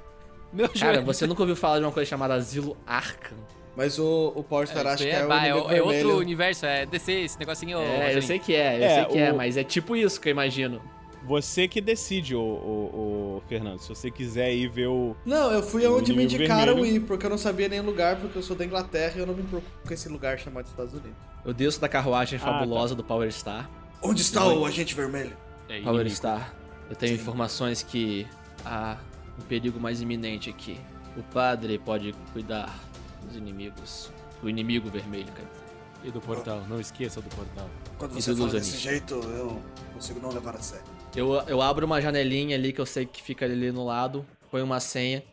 [0.56, 1.06] Meu Cara, joelho.
[1.06, 3.38] você nunca ouviu falar de uma coisa chamada Asilo Arkham?
[3.76, 5.82] Mas o, o Power Star É, aí que é, é, o bah, é, o- é
[5.82, 7.78] outro universo, é DC, esse negocinho.
[7.78, 8.26] é, eu gente.
[8.26, 10.32] sei que é, eu É, sei que é, o- mas é tipo isso que eu
[10.32, 10.82] imagino.
[11.28, 13.80] Você que decide, o, o, Fernando.
[13.80, 15.16] Se você quiser ir ver o.
[15.26, 16.96] Não, eu fui O aonde me indicaram vermelho.
[16.98, 19.34] ir, porque eu não sabia nem lugar, porque eu sou da Inglaterra e eu não
[19.34, 21.18] me preocupo com esse lugar chamado Estados Unidos.
[21.44, 23.68] Eu desço da carruagem Ah, fabulosa do Power Star.
[24.02, 25.36] Onde está o agente vermelho?
[25.68, 26.08] É Power.
[26.12, 26.54] Star,
[26.92, 28.28] eu tenho informações que
[28.64, 28.98] há
[29.40, 30.80] um perigo mais iminente aqui.
[31.18, 32.78] O padre pode cuidar
[33.24, 34.12] dos inimigos.
[34.42, 35.66] Do inimigo vermelho, dizer.
[36.04, 37.68] E do portal, não esqueça do portal.
[37.98, 39.60] Quando você do fala desse jeito, eu
[39.94, 40.86] consigo não levar a sério.
[41.16, 44.66] Eu, eu abro uma janelinha ali que eu sei que fica ali no lado, ponho
[44.66, 45.24] uma senha.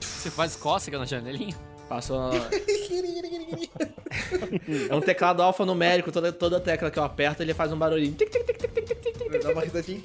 [0.00, 1.54] Você faz cócega na janelinha?
[1.90, 2.30] Passo uma...
[4.88, 8.14] É um teclado alfanumérico, toda, toda tecla que eu aperto ele faz um barulhinho.
[8.14, 9.42] Tic, tic, tic, tic, tic, tic, tic.
[9.42, 10.00] Dá uma risadinha.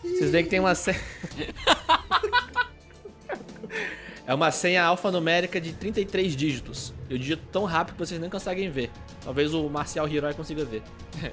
[0.00, 1.00] Vocês veem que tem uma senha.
[4.26, 6.94] É uma senha alfanumérica de 33 dígitos.
[7.10, 8.92] Eu digito tão rápido que vocês nem conseguem ver.
[9.24, 10.82] Talvez o Marcial Hiroi consiga ver.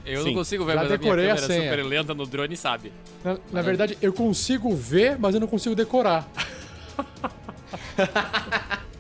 [0.04, 0.30] Eu Sim.
[0.30, 1.70] não consigo ver, Já mas a minha decorei a câmera senha.
[1.70, 2.92] super lenta no drone sabe.
[3.24, 6.28] Na, na verdade, eu consigo ver, mas eu não consigo decorar.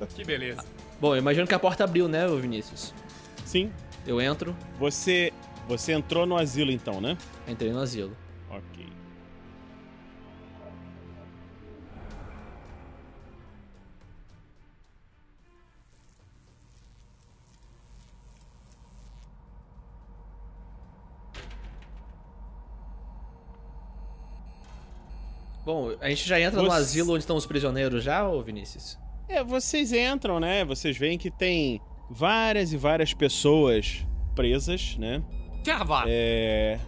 [0.14, 0.64] Que beleza.
[1.00, 2.94] Bom, eu imagino que a porta abriu, né, Vinícius?
[3.44, 3.72] Sim.
[4.06, 5.32] Eu entro, Você.
[5.68, 7.16] Você entrou no asilo então, né?
[7.46, 8.16] entrei no asilo.
[8.50, 8.86] Ok.
[25.64, 28.98] Bom, a gente já entra no Você- asilo onde estão os prisioneiros já, ô Vinícius?
[29.30, 30.64] É, vocês entram, né?
[30.64, 34.04] Vocês veem que tem várias e várias pessoas
[34.34, 35.22] presas, né?
[35.86, 36.04] Vá.
[36.08, 36.78] É,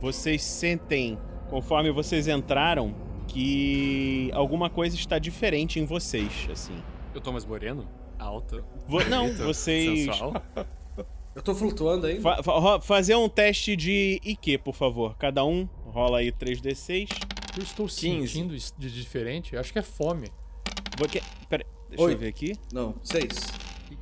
[0.00, 2.94] vocês sentem, conforme vocês entraram,
[3.28, 6.74] que alguma coisa está diferente em vocês, assim.
[7.14, 7.88] Eu tô mais moreno?
[8.18, 8.62] Alto.
[8.86, 10.04] Vo- não, vocês.
[10.06, 10.34] Sensual.
[11.34, 12.20] Eu tô flutuando ainda.
[12.22, 15.16] Fa- fa- fazer um teste de IQ, por favor.
[15.18, 17.08] Cada um rola aí 3d6.
[17.56, 18.26] Eu estou 15.
[18.28, 19.54] sentindo isso de diferente.
[19.54, 20.28] Eu acho que é fome.
[20.98, 22.12] Vou que- Pera, deixa Oi.
[22.14, 22.54] eu ver aqui.
[22.72, 23.30] Não, seis.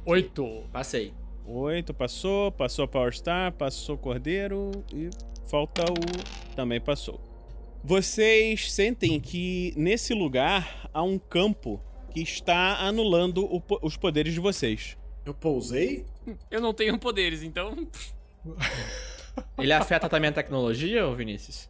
[0.06, 0.64] Oito.
[0.72, 1.12] Passei.
[1.46, 5.10] 8 passou, passou Power Star, passou Cordeiro e
[5.46, 6.54] falta o.
[6.56, 7.20] Também passou.
[7.84, 14.40] Vocês sentem que nesse lugar há um campo que está anulando o os poderes de
[14.40, 14.96] vocês.
[15.26, 16.06] Eu pousei?
[16.50, 17.76] Eu não tenho poderes, então.
[19.58, 21.68] Ele afeta também a tecnologia, ô Vinícius?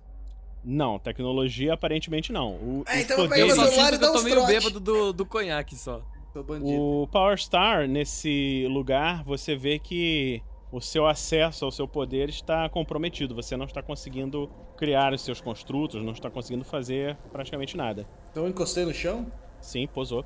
[0.65, 2.53] Não, tecnologia aparentemente não.
[2.55, 4.53] O, É, então eu Eu poderes, só celular e eu dá tô meio trote.
[4.53, 6.03] bêbado do, do conhaque só.
[6.33, 6.81] Tô bandido.
[6.81, 10.43] o Power Star, nesse lugar, você vê que
[10.73, 13.35] o seu acesso ao seu poder está comprometido.
[13.35, 18.09] Você não está conseguindo criar os seus construtos, não está conseguindo fazer praticamente nada.
[18.33, 19.31] Então eu encostei no chão?
[19.61, 20.25] Sim, posou.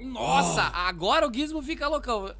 [0.00, 2.34] Nossa, agora o Gizmo fica loucão.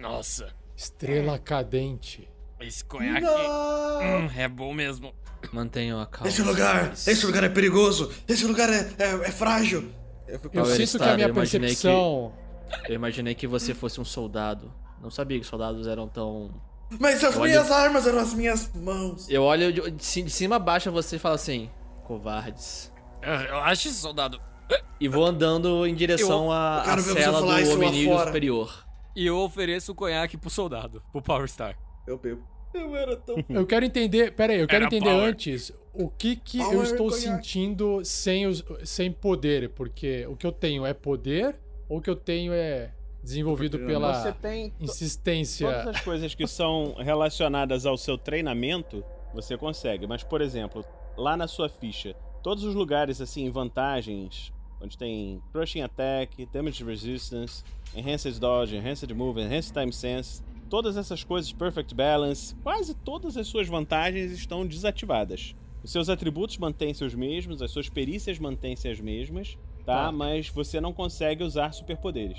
[0.00, 2.28] Nossa, Estrela cadente.
[2.60, 5.14] Esse conhaque hum, é bom mesmo.
[5.52, 6.28] Mantenham a calma.
[6.28, 9.90] Esse lugar, esse lugar é perigoso, esse lugar é, é, é frágil.
[10.26, 12.32] Eu fico Eu sinto Star, que a minha eu imaginei percepção.
[12.88, 14.72] Eu imaginei que você fosse um soldado.
[15.00, 16.50] Não sabia que soldados eram tão.
[16.98, 19.28] Mas as Olha- minhas armas eram as minhas mãos.
[19.28, 21.70] Eu olho de, de ci- de cima a baixo você e falo assim:
[22.04, 22.92] covardes.
[23.22, 24.40] Eu, eu acho isso, soldado.
[24.98, 28.84] E vou andando em direção Eu- à eu cela do hominídeo superior.
[29.14, 31.76] E eu ofereço o conhaque pro soldado, pro Power Star.
[32.06, 32.42] Eu bebo.
[32.74, 33.36] Eu era tão.
[33.48, 34.32] Eu quero entender.
[34.32, 35.28] Pera aí, eu quero Era entender power.
[35.28, 37.22] antes o que que eu estou conhaque.
[37.26, 39.70] sentindo sem, os, sem poder.
[39.70, 41.56] Porque o que eu tenho é poder
[41.88, 42.92] ou o que eu tenho é
[43.22, 44.36] desenvolvido Você pela
[44.80, 45.66] insistência.
[45.68, 49.02] todas as coisas que são relacionadas ao seu treinamento,
[49.34, 50.06] você consegue.
[50.06, 50.84] Mas, por exemplo,
[51.16, 57.64] lá na sua ficha, todos os lugares assim, vantagens, onde tem Crushing Attack, Damage Resistance,
[57.94, 63.46] Enhanced Dodge, Enhanced Move, Enhanced Time Sense, todas essas coisas, Perfect Balance, quase todas as
[63.46, 65.54] suas vantagens estão desativadas.
[65.82, 70.06] Os seus atributos mantêm-se os mesmos, as suas perícias mantêm-se as mesmas, tá?
[70.06, 70.12] Tá.
[70.12, 72.38] Mas você não consegue usar superpoderes.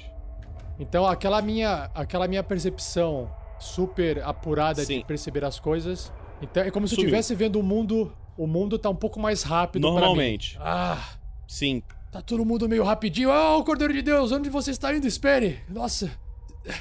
[0.80, 5.00] Então aquela minha, aquela minha percepção super apurada Sim.
[5.00, 6.12] de perceber as coisas.
[6.42, 7.08] Então é como se eu Sumiu.
[7.08, 8.12] estivesse vendo o mundo.
[8.38, 9.96] O mundo tá um pouco mais rápido pra mim.
[9.96, 10.58] Normalmente.
[10.62, 11.16] Ah,
[11.48, 11.82] Sim.
[12.12, 13.32] tá todo mundo meio rapidinho.
[13.32, 15.08] Ah, o Cordeiro de Deus, onde você está indo?
[15.08, 15.60] Espere.
[15.68, 16.12] Nossa,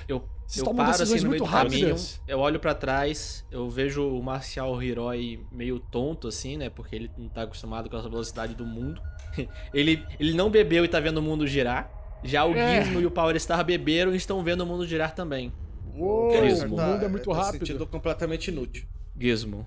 [0.08, 2.20] Eu, vocês eu tomam paro assim no meio muito do caminho, rápidas.
[2.28, 6.70] eu olho pra trás, eu vejo o Marcial Hiroi meio tonto assim, né?
[6.70, 9.00] Porque ele não tá acostumado com essa velocidade do mundo.
[9.74, 11.90] ele, ele não bebeu e tá vendo o mundo girar.
[12.24, 12.82] Já o É.
[12.84, 15.52] Gizmo e o Power Star beberam e estão vendo o mundo girar também.
[15.94, 16.76] Uou, Gizmo.
[16.76, 17.66] o mundo é muito tá rápido.
[17.66, 18.86] sentido completamente inútil.
[19.18, 19.66] Gizmo,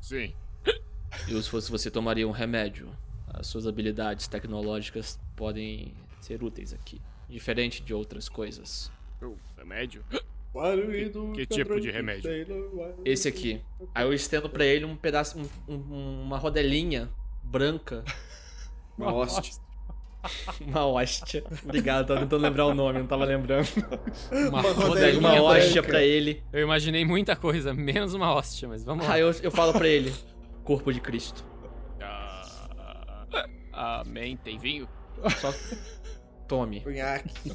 [0.00, 0.32] Sim.
[1.28, 2.88] eu se fosse você tomaria um remédio.
[3.28, 7.00] As suas habilidades tecnológicas podem ser úteis aqui.
[7.28, 8.90] Diferente de outras coisas.
[9.32, 10.04] O remédio?
[11.34, 12.30] Que, tipo de remédio?
[13.04, 13.60] Esse aqui.
[13.94, 17.10] Aí eu estendo pra ele um pedaço, um- um- uma rodelinha
[17.42, 18.04] branca
[18.96, 19.60] Uma hóstia.
[20.60, 21.44] Uma hóstia.
[21.64, 23.68] Obrigado, tava tentando lembrar o nome, não tava lembrando.
[24.48, 25.88] Uma Uma rodelinha hóstia branca.
[25.88, 26.42] pra ele.
[26.52, 29.14] Eu imaginei muita coisa, menos uma hóstia, mas vamos lá.
[29.14, 30.14] Aí eu, eu falo pra ele:
[30.62, 31.44] Corpo de Cristo.
[33.72, 34.88] Ah, amém, tem vinho?
[35.40, 35.52] Só
[36.46, 36.80] tome.
[36.80, 37.52] Punhaque.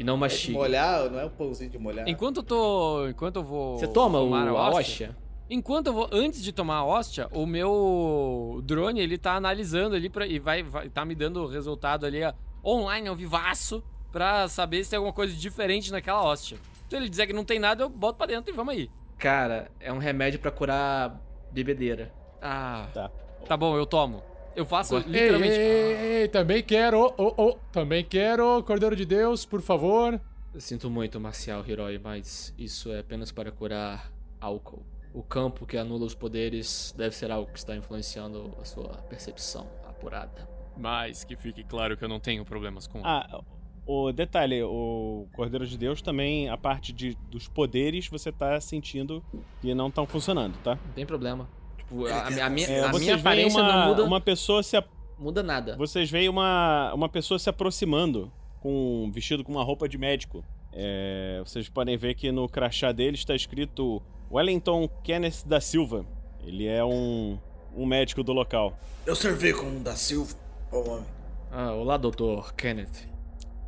[0.00, 0.52] E não É de mastigue.
[0.54, 2.08] molhar, não é um pãozinho de molhar.
[2.08, 3.06] Enquanto eu tô.
[3.06, 3.78] Enquanto eu vou.
[3.78, 5.14] Você toma o, tomar a hóstia?
[5.50, 6.08] Enquanto eu vou.
[6.10, 10.62] Antes de tomar a hóstia, o meu drone ele tá analisando ali pra, e vai,
[10.62, 10.88] vai.
[10.88, 12.32] tá me dando o resultado ali ó,
[12.64, 16.56] online, ao vivaço, pra saber se tem alguma coisa diferente naquela hóstia.
[16.88, 18.90] Se ele dizer que não tem nada, eu boto pra dentro e vamos aí.
[19.18, 21.20] Cara, é um remédio pra curar
[21.52, 22.10] bebedeira.
[22.40, 22.86] Ah.
[22.94, 23.10] Tá.
[23.46, 24.22] Tá bom, eu tomo.
[24.54, 25.54] Eu faço Ei, literalmente.
[25.54, 27.14] ei, ei, ei, também quero.
[27.16, 30.20] Oh, oh, também quero, Cordeiro de Deus, por favor.
[30.52, 34.84] Eu sinto muito, Marcial Hiroi, mas isso é apenas para curar álcool.
[35.14, 39.68] O campo que anula os poderes deve ser algo que está influenciando a sua percepção
[39.88, 40.48] apurada.
[40.76, 43.00] Mas que fique claro que eu não tenho problemas com.
[43.04, 43.42] Ah,
[43.86, 49.22] o detalhe, o Cordeiro de Deus também, a parte de, dos poderes, você tá sentindo
[49.60, 50.76] que não estão funcionando, tá?
[50.86, 51.48] Não tem problema.
[51.90, 54.04] Tipo, a, a minha, a minha, É, a vocês minha veem aparência uma, não muda,
[54.04, 54.84] uma pessoa se a-
[55.18, 55.76] muda nada.
[55.76, 58.30] vocês veem uma, uma pessoa se aproximando
[58.60, 60.44] com vestido com uma roupa de médico.
[60.72, 66.06] É, vocês podem ver que no crachá dele está escrito Wellington Kenneth da Silva.
[66.44, 67.38] Ele é um,
[67.76, 68.78] um médico do local.
[69.04, 70.34] Eu servi com um da Silva,
[70.70, 71.06] ô homem.
[71.50, 73.08] Ah, olá, doutor Kenneth.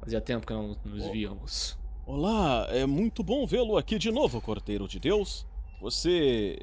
[0.01, 1.77] Fazia tempo que não nos víamos.
[2.07, 5.45] Olá, é muito bom vê-lo aqui de novo, Cordeiro de Deus.
[5.81, 6.59] Você.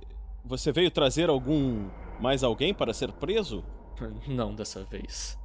[0.45, 1.89] Você veio trazer algum.
[2.19, 3.63] mais alguém para ser preso?
[4.27, 5.37] Não dessa vez.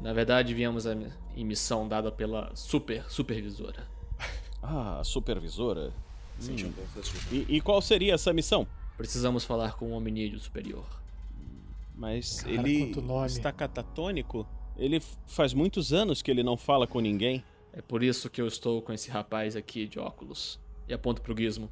[0.00, 3.86] Na verdade, viemos em missão dada pela super supervisora.
[4.62, 5.90] Ah, a supervisora.
[6.38, 7.26] Um da Silva.
[7.32, 8.66] E, e qual seria essa missão?
[8.94, 10.84] Precisamos falar com o hominídeo superior.
[11.94, 12.94] Mas Cara, ele
[13.26, 14.46] está catatônico?
[14.76, 17.42] Ele faz muitos anos que ele não fala com ninguém.
[17.72, 20.60] É por isso que eu estou com esse rapaz aqui de óculos.
[20.86, 21.70] E aponto pro gizmo.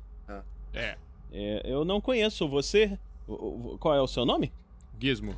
[0.72, 0.96] É.
[1.32, 2.98] É, eu não conheço você.
[3.78, 4.52] Qual é o seu nome?
[5.00, 5.34] Gizmo.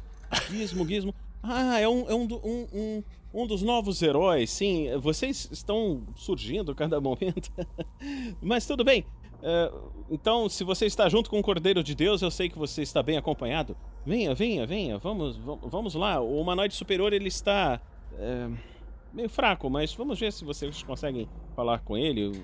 [0.50, 1.14] Gizmo, Gizmo.
[1.42, 3.02] Ah, é um, é um, um, um,
[3.34, 4.86] um dos novos heróis, sim.
[4.98, 7.50] Vocês estão surgindo a cada momento.
[8.40, 9.04] Mas tudo bem.
[9.42, 9.72] É,
[10.10, 13.02] então, se você está junto com o Cordeiro de Deus, eu sei que você está
[13.02, 13.76] bem acompanhado.
[14.04, 14.98] Venha, venha, venha.
[14.98, 16.20] Vamos, vam- vamos lá.
[16.20, 17.80] O humanoide superior ele está
[18.18, 18.48] é,
[19.12, 21.26] meio fraco, mas vamos ver se vocês conseguem
[21.56, 22.40] falar com ele.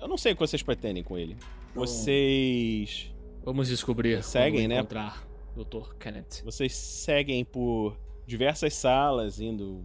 [0.00, 1.36] Eu não sei o que vocês pretendem com ele.
[1.74, 3.12] Vocês
[3.44, 4.76] Vamos descobrir Seguem, né?
[4.76, 5.94] encontrar Dr.
[5.98, 6.42] Kenneth.
[6.44, 9.84] Vocês seguem por diversas salas, indo,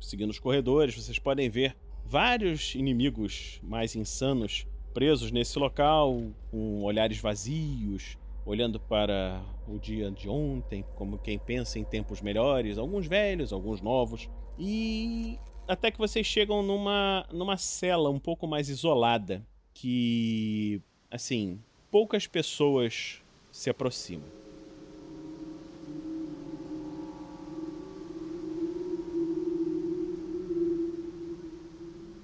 [0.00, 0.94] seguindo os corredores.
[0.94, 9.42] Vocês podem ver vários inimigos mais insanos presos nesse local, com olhares vazios, olhando para
[9.66, 14.28] o dia de ontem, como quem pensa em tempos melhores, alguns velhos, alguns novos.
[14.58, 21.58] E até que vocês chegam numa, numa cela um pouco mais isolada, que, assim,
[21.90, 24.28] poucas pessoas se aproximam.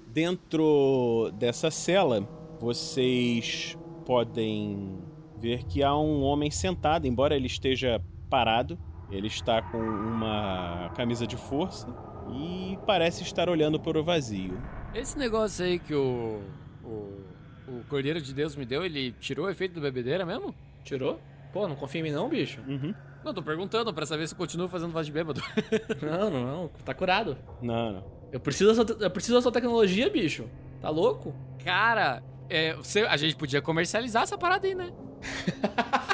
[0.07, 2.27] Dentro dessa cela,
[2.59, 4.97] vocês podem
[5.37, 8.79] ver que há um homem sentado, embora ele esteja parado.
[9.11, 11.87] Ele está com uma camisa de força
[12.31, 14.59] e parece estar olhando para o vazio.
[14.93, 16.41] Esse negócio aí que o.
[16.83, 17.36] O,
[17.67, 20.53] o Cordeiro de Deus me deu, ele tirou o efeito do bebedeira mesmo?
[20.83, 21.19] Tirou?
[21.53, 22.59] Pô, não confia em mim não, bicho?
[22.67, 22.93] Uhum.
[23.23, 25.41] Não, tô perguntando pra saber se eu continuo fazendo voz de bêbado.
[26.01, 26.67] Não, não, não.
[26.85, 27.37] Tá curado.
[27.61, 28.03] Não, não.
[28.31, 30.45] Eu preciso da sua, eu preciso da sua tecnologia, bicho.
[30.81, 31.35] Tá louco?
[31.63, 34.91] Cara, é, você- a gente podia comercializar essa parada aí, né?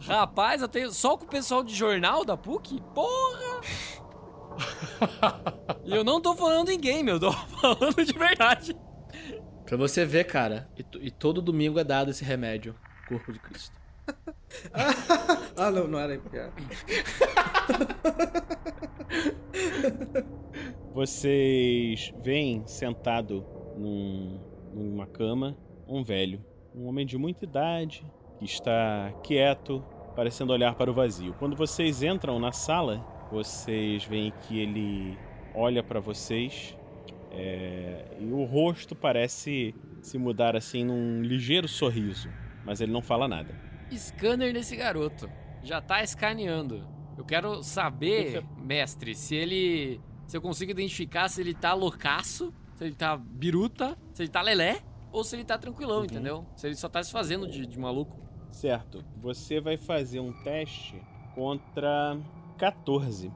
[0.00, 2.80] Rapaz, eu tenho só com o pessoal de jornal da PUC?
[2.94, 3.60] Porra!
[5.84, 8.76] E eu não tô falando em game, eu tô falando de verdade.
[9.64, 10.68] Pra você ver, cara.
[10.78, 12.74] E, e todo domingo é dado esse remédio.
[13.08, 13.76] Corpo de Cristo.
[15.56, 16.52] ah, não, não era piada.
[20.94, 23.44] Vocês veem sentado
[23.76, 24.40] num-
[24.72, 26.44] numa cama um velho,
[26.74, 28.04] um homem de muita idade,
[28.38, 29.84] que está quieto,
[30.14, 31.34] parecendo olhar para o vazio.
[31.38, 35.18] Quando vocês entram na sala, vocês veem que ele
[35.54, 36.76] olha para vocês
[37.36, 42.30] é, e o rosto parece se mudar assim num ligeiro sorriso,
[42.64, 43.54] mas ele não fala nada.
[43.92, 45.30] Scanner nesse garoto.
[45.62, 46.88] Já tá escaneando.
[47.16, 50.00] Eu quero saber, mestre, se ele.
[50.26, 54.42] Se eu consigo identificar se ele tá loucaço, se ele tá biruta, se ele tá
[54.42, 54.80] lelé,
[55.12, 56.46] ou se ele tá tranquilão, entendeu?
[56.56, 58.18] Se ele só tá se fazendo de, de maluco.
[58.50, 59.04] Certo.
[59.20, 61.00] Você vai fazer um teste
[61.34, 62.18] contra
[62.58, 63.30] 14.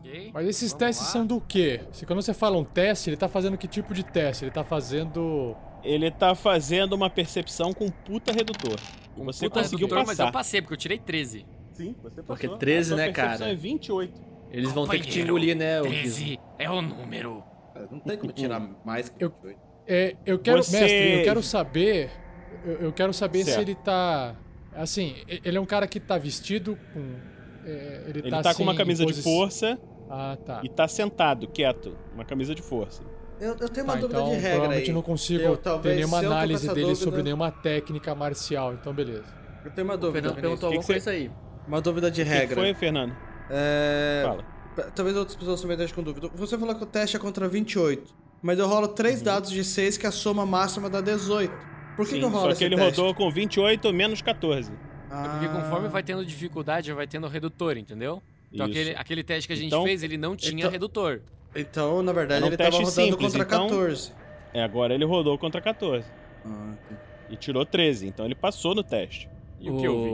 [0.00, 0.30] Ok.
[0.32, 1.12] Mas esses vamos testes lá.
[1.12, 1.80] são do quê?
[1.92, 4.44] Se quando você fala um teste, ele tá fazendo que tipo de teste?
[4.44, 5.56] Ele tá fazendo.
[5.82, 8.78] Ele tá fazendo uma percepção com puta redutor.
[9.16, 10.32] E Um você puta conseguiu redutor, Mas eu passar.
[10.32, 11.46] passei, porque eu tirei 13.
[11.72, 12.24] Sim, você passou.
[12.26, 13.52] Porque 13, A sua né, percepção cara?
[13.52, 14.20] é 28.
[14.52, 16.00] Eles vão ter que te engolir, né, o Gizmo?
[16.02, 17.42] 13 é o número.
[17.90, 19.58] Não tem como tirar mais que Eu- 28.
[19.86, 20.62] É, eu quero.
[20.62, 22.10] Você- Mestre, eu quero saber.
[22.64, 23.60] Eu, eu quero saber se Certo.
[23.62, 24.34] ele tá.
[24.74, 27.14] Assim, ele é um cara que tá vestido com.
[27.64, 30.60] É, ele, Ele tá, tá com uma camisa de força Ah, tá.
[30.64, 31.96] e tá sentado, quieto.
[32.14, 33.02] Uma camisa de força.
[33.40, 34.88] Eu, eu tenho uma Tá, dúvida então de regra provavelmente aí.
[34.88, 38.14] eu não consigo Eu, ter talvez, nenhuma tô com análise dele dúvida- sobre nenhuma técnica
[38.14, 39.24] marcial, então beleza.
[39.64, 40.28] Eu tenho uma O dúvida.
[40.28, 40.60] Fernando Vinícius.
[40.60, 41.30] perguntou alguma que coisa aí.
[41.66, 42.56] Uma dúvida de O que regra.
[42.56, 43.16] foi, Fernando?
[43.48, 44.22] É...
[44.24, 44.44] Fala.
[44.94, 46.28] Talvez outras pessoas também deixem com dúvida.
[46.34, 48.14] Você falou que o teste é contra 28.
[48.42, 49.24] Mas eu rolo três Uhum.
[49.24, 51.52] dados de 6, que é a soma máxima dá 18.
[51.96, 52.98] Por que, Sim, que eu rolo só que ele teste?
[53.00, 54.72] rodou com 28 menos 14.
[55.10, 58.22] Ah, É porque conforme vai tendo dificuldade, vai tendo redutor, entendeu?
[58.52, 58.78] Então Isso.
[58.78, 61.20] aquele, aquele teste que a gente Então- fez, ele não tinha Então- redutor.
[61.54, 64.12] Então, na verdade, um ele tava rodando simples, contra então- 14.
[64.54, 66.06] É, agora ele rodou contra 14.
[66.44, 67.00] Ah, entendi.
[67.30, 69.28] E tirou 13, então ele passou no teste.
[69.60, 70.10] E o que eu vi?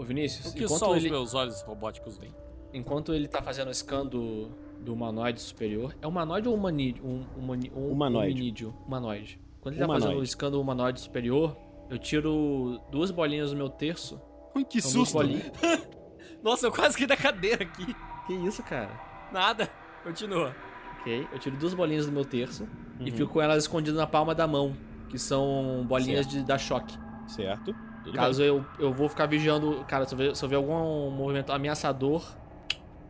[0.00, 2.32] O Vinícius, O que enquanto, só os ele, meus olhos robóticos veem?
[2.72, 4.48] enquanto ele tá fazendo o scan do,
[4.80, 5.94] do humanoide superior.
[6.02, 7.04] É humanoide ou humanídeo?
[7.06, 8.66] Um, humani, um Humanoide.
[8.86, 9.40] Humanoide.
[9.60, 10.06] Quando ele tá Humanoide.
[10.06, 11.56] fazendo o scan do humanoide superior,
[11.88, 14.20] eu tiro duas bolinhas do meu terço.
[14.56, 15.18] Ui, que duas susto!
[16.42, 17.94] Nossa, eu quase caí da cadeira aqui.
[18.26, 18.90] Que isso, cara?
[19.32, 19.70] Nada.
[20.02, 20.54] Continua.
[21.00, 22.68] Ok, eu tiro duas bolinhas do meu terço
[23.00, 23.16] e Uhum.
[23.16, 24.76] fico com elas escondidas na palma da mão,
[25.08, 26.96] que são bolinhas de dar choque.
[27.26, 27.74] Certo?
[28.04, 31.10] Tudo Caso eu, eu vou ficar vigiando, cara, se eu, ver, se eu ver algum
[31.10, 32.24] movimento ameaçador,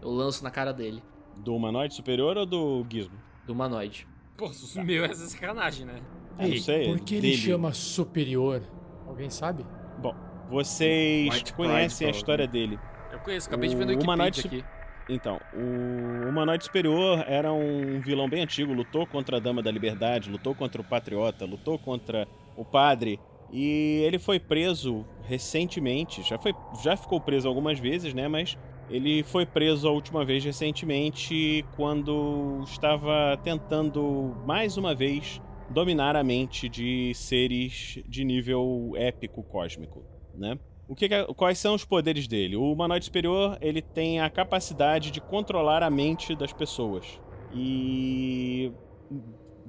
[0.01, 1.03] eu lanço na cara dele,
[1.35, 1.45] bem.
[1.45, 3.19] Do humanoide superior ou do gizmo?
[3.47, 4.09] do humanoide.
[4.37, 6.03] Pô, o meu é sacanagem, né?
[6.39, 6.89] Eu não sei.
[6.89, 7.37] Por que ele dele.
[7.37, 8.63] chama superior?
[9.07, 9.65] Alguém sabe?
[9.99, 10.15] Bom,
[10.49, 12.79] vocês White conhecem a Pride, história dele.
[13.13, 14.65] Eu conheço, acabei de ver no O Wikipedia humanoide aqui.
[15.09, 20.31] Então, o humanoide superior era um vilão bem antigo, lutou contra a Dama da Liberdade,
[20.31, 22.27] lutou contra o Patriota, lutou contra
[22.57, 23.21] o Padre.
[23.53, 28.27] E ele foi preso recentemente, já, foi, já ficou preso algumas vezes, né?
[28.27, 28.59] Mas
[28.91, 35.41] ele foi preso a última vez recentemente quando estava tentando mais uma vez
[35.71, 40.05] dominar a mente de seres de nível épico cósmico,
[40.37, 40.59] né?
[40.89, 42.57] O que é- quais são os poderes dele?
[42.57, 47.21] O humanoide superior ele tem a capacidade de controlar a mente das pessoas
[47.53, 48.73] e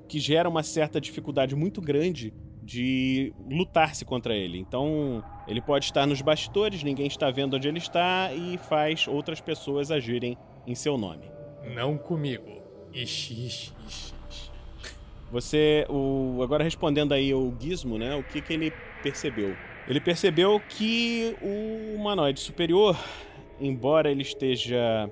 [0.07, 4.59] que gera uma certa dificuldade muito grande de lutar-se contra ele.
[4.59, 9.41] Então ele pode estar nos bastidores, ninguém está vendo onde ele está e faz outras
[9.41, 10.37] pessoas agirem
[10.67, 11.31] em seu nome.
[11.73, 12.61] Não comigo.
[12.93, 13.73] Ixi, ixi.
[13.87, 14.51] ixi.
[15.31, 18.15] Você, o, agora respondendo aí o Gizmo, né?
[18.15, 18.71] O que, que ele
[19.03, 19.55] percebeu?
[19.87, 22.97] Ele percebeu que o humanoide superior,
[23.59, 25.09] embora ele esteja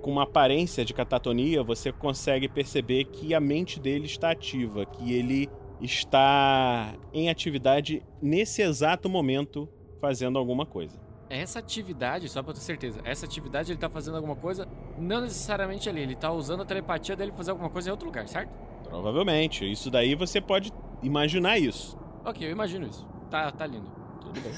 [0.00, 5.12] com uma aparência de catatonia, você consegue perceber que a mente dele está ativa, que
[5.12, 5.50] ele
[5.82, 9.68] está em atividade nesse exato momento
[10.00, 10.98] fazendo alguma coisa.
[11.28, 14.66] Essa atividade, só pra ter certeza, essa atividade ele tá fazendo alguma coisa,
[14.96, 18.06] não necessariamente ali, ele tá usando a telepatia dele pra fazer alguma coisa em outro
[18.06, 18.50] lugar, certo?
[18.84, 19.70] Provavelmente.
[19.70, 21.98] Isso daí você pode imaginar isso.
[22.24, 23.06] Ok, eu imagino isso.
[23.30, 23.90] Tá, tá lindo.
[24.20, 24.52] Tudo bem.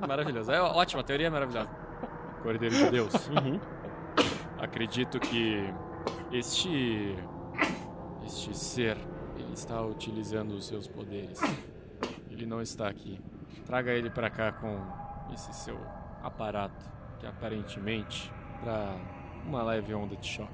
[0.06, 0.50] Maravilhoso.
[0.50, 1.70] É ótima, a teoria é maravilhosa.
[2.42, 3.12] Cordeiro de Deus.
[3.30, 3.60] Uhum.
[4.58, 5.72] Acredito que
[6.30, 7.16] este
[8.24, 8.96] este ser
[9.36, 11.40] ele está utilizando os seus poderes.
[12.30, 13.18] Ele não está aqui.
[13.64, 14.78] Traga ele para cá com
[15.32, 15.78] esse seu
[16.22, 18.96] aparato que aparentemente para
[19.46, 20.52] uma leve onda de choque,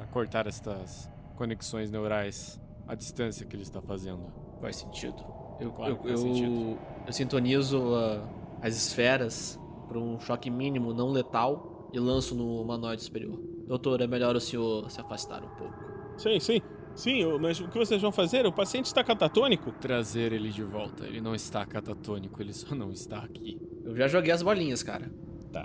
[0.00, 4.32] a cortar estas conexões neurais à distância que ele está fazendo.
[4.60, 5.45] Faz sentido.
[5.60, 8.22] Eu, Claro, eu, eu, eu sintonizo ah,
[8.60, 13.38] as esferas para um choque mínimo não letal e lanço no humanoide superior.
[13.66, 15.74] Doutor, é melhor o senhor se afastar um pouco.
[16.18, 16.60] Sim, sim.
[16.94, 18.46] Sim, mas o que vocês vão fazer?
[18.46, 19.70] O paciente está catatônico?
[19.72, 21.04] Trazer ele de volta.
[21.06, 23.60] Ele não está catatônico, ele só não está aqui.
[23.84, 25.10] Eu já joguei as bolinhas, cara.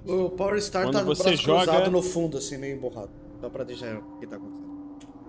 [0.08, 3.12] O Power Star Quando tá no você braço joga- cruzado no fundo, assim, meio emborrado.
[3.42, 4.72] Só pra deixar o que tá acontecendo.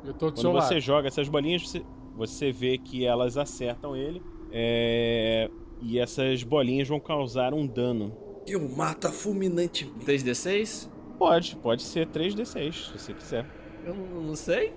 [0.05, 0.81] Eu tô do Quando seu você lado.
[0.81, 1.85] joga essas bolinhas, você,
[2.17, 4.23] você vê que elas acertam ele.
[4.53, 5.49] É,
[5.81, 8.17] E essas bolinhas vão causar um dano.
[8.47, 10.05] E o mata fulminantemente.
[10.05, 10.89] 3d6?
[11.19, 13.47] Pode, pode ser 3d6, se você quiser.
[13.85, 14.73] Eu não, sei.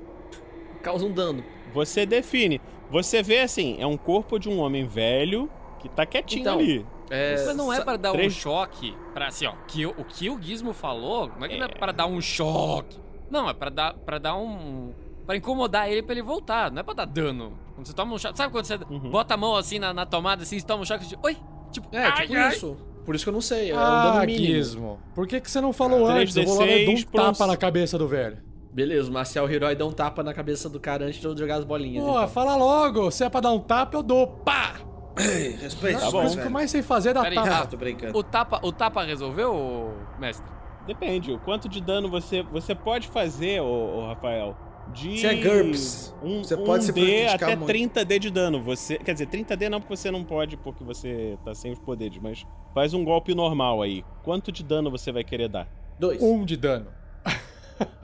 [0.81, 1.43] Causa um dano.
[1.73, 2.59] Você define.
[2.89, 5.49] Você vê assim, é um corpo de um homem velho
[5.79, 6.85] que tá quietinho Então, ali.
[7.09, 10.29] É, Mas não é pra dar três- um choque, pra assim, ó, que, o que
[10.29, 11.73] o Gizmo falou, não é que não é É.
[11.77, 12.97] pra dar um choque.
[13.29, 14.91] Não, é pra dar, pra dar um...
[15.25, 17.57] Pra incomodar ele pra ele voltar, não é pra dar dano.
[17.73, 19.09] Quando você toma um choque, sabe quando você Uhum.
[19.09, 21.37] bota a mão assim na, na tomada, assim, você toma um choque, você diz, oi?
[21.71, 22.49] Tipo, É, ai, tipo ai.
[22.53, 22.77] isso.
[23.05, 23.71] Por isso que eu não sei.
[23.71, 24.45] É um Ah, dano mínimo.
[24.45, 24.99] Gizmo.
[25.13, 26.35] Por que, que você não falou Ah, antes?
[26.35, 28.37] Eu vou lá e dou um 3d6 pra uns- tapa na cabeça do velho.
[28.71, 31.55] Beleza, o Marcial Herói dá um tapa na cabeça do cara antes de eu jogar
[31.55, 32.03] as bolinhas.
[32.03, 32.27] Pô, então.
[32.27, 33.09] fala logo.
[33.11, 34.27] Se é pra dar um tapa, eu dou.
[34.27, 34.73] Pá!
[35.17, 36.25] Ei, respeite Tá bom.
[36.25, 37.57] O que eu mais sei fazer é dar Peraí, tapa.
[37.63, 38.17] Ah, tô brincando.
[38.17, 40.45] O tapa, o tapa resolveu, mestre?
[40.85, 44.55] Depende, o quanto de dano você, você pode fazer, ô, ô, Rafael.
[44.93, 47.71] De Se é GURPS, um, você um pode se D até muito.
[47.71, 48.61] 30D de dano.
[48.61, 52.17] Você, quer dizer, 30D não porque você não pode, porque você tá sem os poderes,
[52.21, 54.05] mas faz um golpe normal aí.
[54.23, 55.67] Quanto de dano você vai querer dar?
[55.99, 56.21] Dois.
[56.21, 56.87] Um de dano.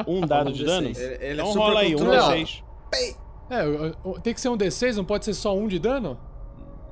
[0.08, 0.68] Um dado Um de D6.
[0.68, 0.88] dano?
[0.88, 2.36] Ele, ele é Então super rola aí, um controlado.
[2.36, 2.64] D6.
[3.50, 6.18] É, tem que ser um D6, não pode ser só um de dano?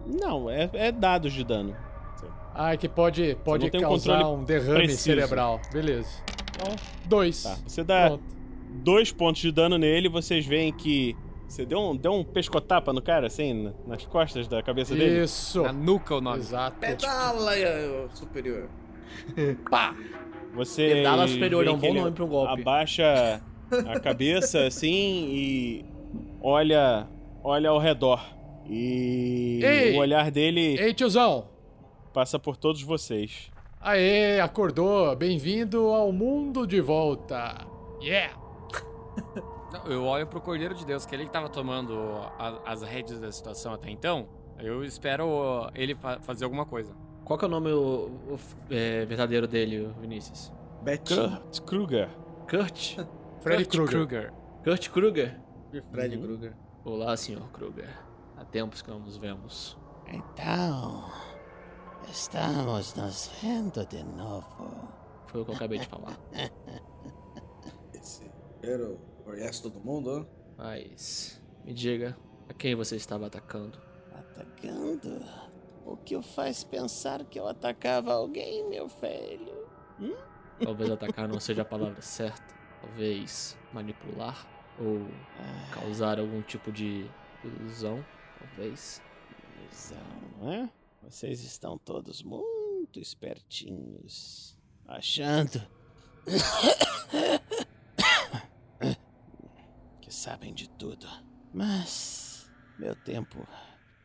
[0.06, 1.76] Não, é, é dados de dano.
[2.54, 5.04] Ah, é que pode, pode um causar controle um derrame preciso.
[5.04, 5.62] cerebral.
[5.72, 6.10] Beleza.
[6.56, 6.76] Então,
[7.06, 7.44] dois.
[7.44, 8.24] Tá, você dá Pronto.
[8.70, 11.16] Dois pontos de dano nele, vocês veem que
[11.48, 15.24] você deu um, deu um pescotapa no cara, assim, na- nas costas da cabeça dele.
[15.24, 15.64] Isso.
[15.64, 16.38] Na nuca o nome.
[16.38, 16.78] Exato.
[16.80, 18.70] Pedala eh, superior.
[19.70, 19.96] Pá!
[20.54, 22.62] Você Pedala superior é um bom nome pra um golpe.
[22.62, 23.42] Abaixa
[23.88, 25.86] a cabeça assim e
[26.42, 27.08] olha,
[27.44, 28.24] olha ao redor.
[28.68, 29.96] E Ei!
[29.96, 31.50] o olhar dele Ei, tiozão.
[32.14, 33.50] passa por todos vocês.
[33.82, 35.16] Aê, acordou.
[35.16, 37.66] Bem-vindo ao mundo de volta.
[38.02, 38.36] Yeah!
[39.72, 41.94] Não, Eu olho pro Cordeiro de Deus, que ele que tava tomando
[42.38, 44.28] a- as rédeas da situação até então.
[44.58, 46.94] Eu espero ele fa- fazer alguma coisa.
[47.24, 48.40] Qual que é o nome o, o-
[48.70, 50.52] é, verdadeiro dele, Vinícius?
[50.82, 51.30] Betinho.
[51.40, 52.10] Kurt Kruger.
[52.50, 52.98] Kurt?
[53.42, 54.34] Freddy Kurt Krueger.
[54.64, 55.40] Kurt Kruger?
[55.92, 56.24] Fred Uhum.
[56.24, 56.54] Krueger.
[56.84, 57.90] Olá, senhor Kruger.
[58.36, 59.78] Há tempos que não nos vemos.
[60.08, 61.06] Então,
[62.10, 64.90] estamos nos vendo de novo.
[65.28, 66.18] Foi o que eu acabei de falar.
[68.62, 70.40] Guerreiro conhece todo mundo, ó.
[70.58, 72.18] Mas me diga,
[72.50, 73.80] a quem você estava atacando?
[74.14, 75.24] Atacando?
[75.86, 79.68] O que o faz pensar que eu atacava alguém, meu velho?
[80.62, 82.54] Talvez atacar não seja a palavra certa.
[82.82, 84.48] Talvez manipular
[84.80, 85.08] ou
[85.38, 87.10] Ah, causar algum tipo de
[87.44, 88.06] ilusão.
[88.38, 89.02] Talvez.
[89.62, 90.70] ilusão, é?
[91.04, 94.58] Vocês estão todos muito espertinhos.
[94.86, 95.62] Achando.
[100.20, 101.08] sabem de tudo.
[101.54, 102.52] Mas.
[102.78, 103.48] Meu tempo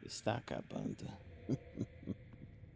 [0.05, 1.07] está acabando.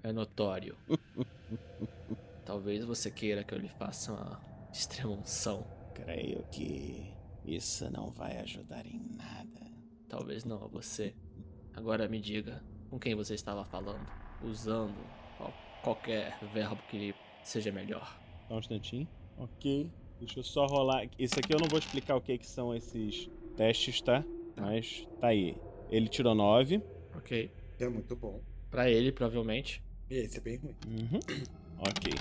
[0.01, 0.76] É notório.
[2.47, 4.41] Talvez você queira que eu lhe faça uma
[4.72, 5.66] extrema unção.
[5.93, 7.12] Creio que
[7.44, 9.66] isso não vai ajudar em nada.
[10.09, 11.15] Talvez não a você.
[11.74, 14.06] Agora me diga, com quem você estava falando?
[14.43, 14.94] Usando
[15.36, 15.52] qual-
[15.82, 17.12] qualquer verbo que
[17.43, 18.19] seja melhor.
[18.47, 19.09] Só um instantinho.
[19.36, 19.93] Ok.
[20.19, 21.09] Deixa eu só rolar.
[21.19, 24.24] Isso aqui eu não vou explicar o que, que são esses testes, tá?
[24.57, 25.57] Mas tá aí.
[25.90, 26.82] Ele tirou 9.
[27.16, 27.51] Ok.
[27.78, 28.40] É muito bom.
[28.70, 29.82] Pra ele, provavelmente.
[30.11, 30.74] E esse é bem ruim.
[30.86, 31.20] Uhum.
[31.78, 32.12] Ok.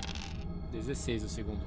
[0.72, 1.60] 16 o segundo.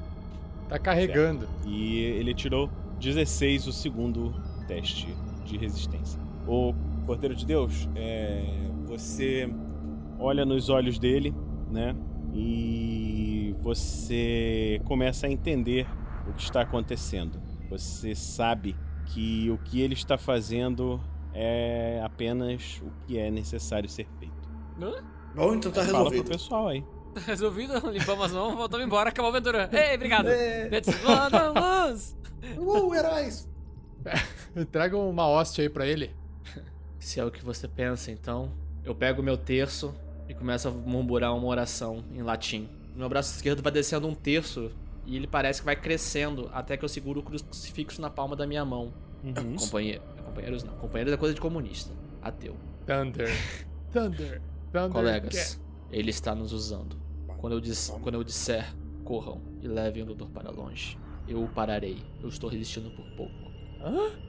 [0.70, 1.49] Tá carregando.
[1.68, 4.34] E ele tirou 16 o segundo
[4.68, 5.14] teste
[5.45, 6.20] de resistência.
[6.48, 6.74] O
[7.06, 8.45] Cordeiro de Deus, é,
[8.86, 9.49] você
[10.18, 11.34] olha nos olhos dele,
[11.70, 11.95] né?
[12.34, 15.86] E você começa a entender
[16.27, 17.41] o que está acontecendo.
[17.69, 18.76] Você sabe
[19.06, 21.02] que o que ele está fazendo
[21.34, 24.49] é apenas o que é necessário ser feito.
[25.35, 26.30] Bom, então tá Fala pro resolvido.
[26.30, 26.84] pessoal aí.
[27.14, 29.69] Tá resolvido, limpamos as mãos, voltamos embora, acabou a aventura.
[29.72, 30.27] Ei, obrigado.
[30.27, 30.69] É.
[30.69, 32.15] Let's vamos!
[32.57, 33.49] Uh, heróis!
[34.72, 36.15] Traga uma hóstia aí pra ele.
[36.99, 38.52] Se é o que você pensa, então,
[38.84, 39.93] eu pego meu terço
[40.30, 42.69] e começo a murmurar uma oração em latim.
[42.95, 44.72] Meu braço esquerdo vai descendo um terço
[45.06, 48.45] e ele parece que vai crescendo até que eu seguro o crucifixo na palma da
[48.48, 48.94] minha mão.
[49.23, 49.56] Uhum.
[49.56, 51.91] Companheiro, companheiros não, companheiros é coisa de comunista,
[52.22, 52.56] ateu.
[52.86, 53.30] Thunder.
[53.91, 54.41] Thunder.
[54.72, 54.91] Thunder.
[54.91, 55.60] Colegas,
[55.91, 56.95] ele está nos usando.
[57.38, 58.73] Quando eu, dis- quando eu disser,
[59.03, 60.98] corram e levem o doutor para longe.
[61.28, 62.02] Eu o pararei.
[62.22, 63.52] Eu estou resistindo por pouco.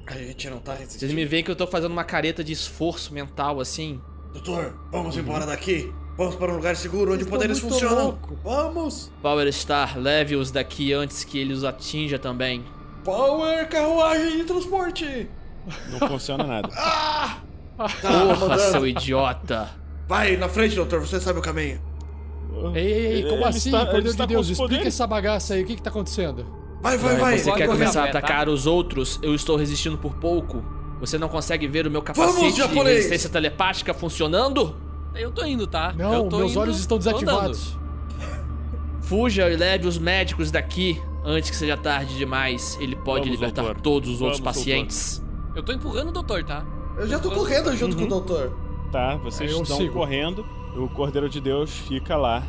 [0.07, 1.15] A gente não tá Vocês resistindo.
[1.15, 4.01] me veem que eu tô fazendo uma careta de esforço mental assim?
[4.33, 5.93] Doutor, vamos embora daqui.
[6.17, 8.05] Vamos para um lugar seguro onde Vocês poderes funcionam.
[8.05, 8.39] louco.
[8.45, 9.11] Vamos!
[9.23, 12.65] Power Star, leve-os daqui antes que ele os atinja também.
[13.05, 15.29] Power, carruagem de transporte!
[15.91, 16.69] Não funciona nada.
[17.79, 17.89] Ah!
[18.03, 18.61] Tá, Porra, mandando.
[18.71, 19.71] seu idiota!
[20.07, 21.81] Vai na frente, doutor, você sabe o caminho.
[22.75, 23.71] Ei, ei, ei, como Ele assim?
[23.71, 24.95] está- ele Poder está de com Deus, os explica poderes.
[24.95, 25.63] essa bagaça aí.
[25.63, 26.45] O que que tá acontecendo?
[26.83, 27.39] Vai, vai, vai!
[27.39, 28.19] Você Vai quer correr começar a a tá?
[28.19, 29.19] atacar os outros?
[29.23, 30.63] Eu estou resistindo por pouco.
[31.01, 32.97] Você não consegue ver o meu capacete de japonês!
[32.97, 34.77] resistência telepática funcionando?
[35.15, 35.93] Eu tô indo, tá?
[35.97, 37.77] Não, eu tô meus indo, olhos estão tô desativados.
[39.03, 42.79] Fuja e leve os médicos daqui antes que seja tarde demais.
[42.81, 43.81] Ele pode Vamos, libertar doutor.
[43.83, 45.23] todos os outros Vamos, pacientes.
[45.55, 46.65] Eu tô empurrando o doutor, tá?
[46.97, 48.09] Eu já tô correndo junto com o Uhum.
[48.11, 48.53] doutor.
[48.91, 49.93] Tá, vocês eu estão sigo.
[49.93, 50.45] correndo.
[50.77, 52.43] O Cordeiro de Deus fica lá,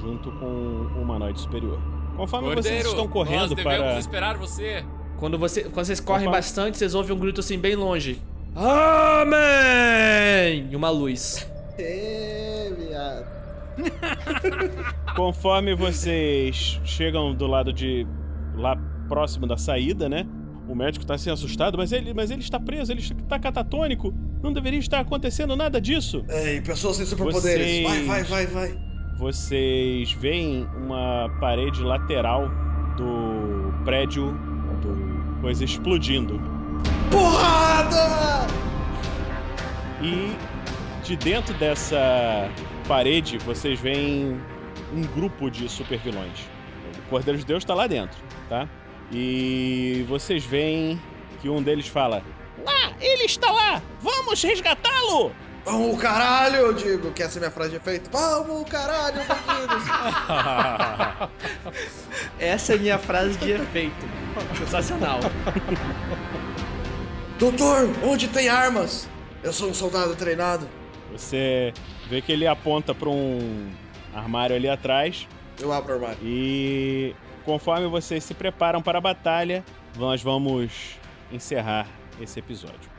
[0.00, 1.78] junto com o humanoide superior.
[2.16, 3.98] Conforme vocês Cordeiro, estão nós correndo devemos para.
[3.98, 4.84] esperar você.
[5.18, 6.36] Quando, você, quando vocês correm Opa.
[6.36, 8.20] bastante, vocês ouvem um grito assim bem longe.
[8.54, 10.68] Amém!
[10.70, 11.46] E uma luz.
[11.78, 13.26] Ê, viado.
[15.14, 18.06] Conforme vocês chegam do lado de.
[18.54, 18.76] lá
[19.08, 20.26] próximo da saída, né?
[20.68, 24.12] O médico tá assim assustado, mas ele, mas ele está preso, ele está catatônico.
[24.42, 26.24] Não deveria estar acontecendo nada disso.
[26.28, 27.66] Ei, pessoas sem superpoderes.
[27.82, 28.78] Vocês- Vai, vai, vai, vai.
[29.18, 32.48] Vocês veem uma parede lateral
[32.96, 34.32] do prédio
[34.82, 36.40] do coisa explodindo.
[37.10, 38.46] Porrada!
[40.02, 40.32] E
[41.06, 42.50] de dentro dessa
[42.88, 44.40] parede vocês veem
[44.92, 46.40] um grupo de supervilões.
[46.98, 48.18] O Cordeiro de Deus está lá dentro,
[48.48, 48.68] tá?
[49.12, 51.00] E vocês veem
[51.40, 52.24] que um deles fala:
[52.64, 53.80] Lá, ele está lá!
[54.00, 55.32] Vamos resgatá-lo!
[55.64, 58.10] Vamos, caralho, eu digo, que essa é minha frase de efeito.
[58.12, 59.82] Vamos, caralho, bandidos.
[62.38, 64.06] Essa é minha frase de efeito.
[64.56, 65.18] Sensacional.
[67.36, 69.08] doutor, onde tem armas?
[69.42, 70.68] Eu sou um soldado treinado.
[71.16, 71.72] Você
[72.08, 73.70] vê que ele aponta para um
[74.14, 75.26] armário ali atrás
[75.60, 76.18] Eu abro o armário.
[76.22, 77.14] e
[77.44, 79.64] conforme vocês se preparam para a batalha,
[79.96, 80.98] nós vamos
[81.32, 81.86] encerrar
[82.20, 82.90] esse episódio.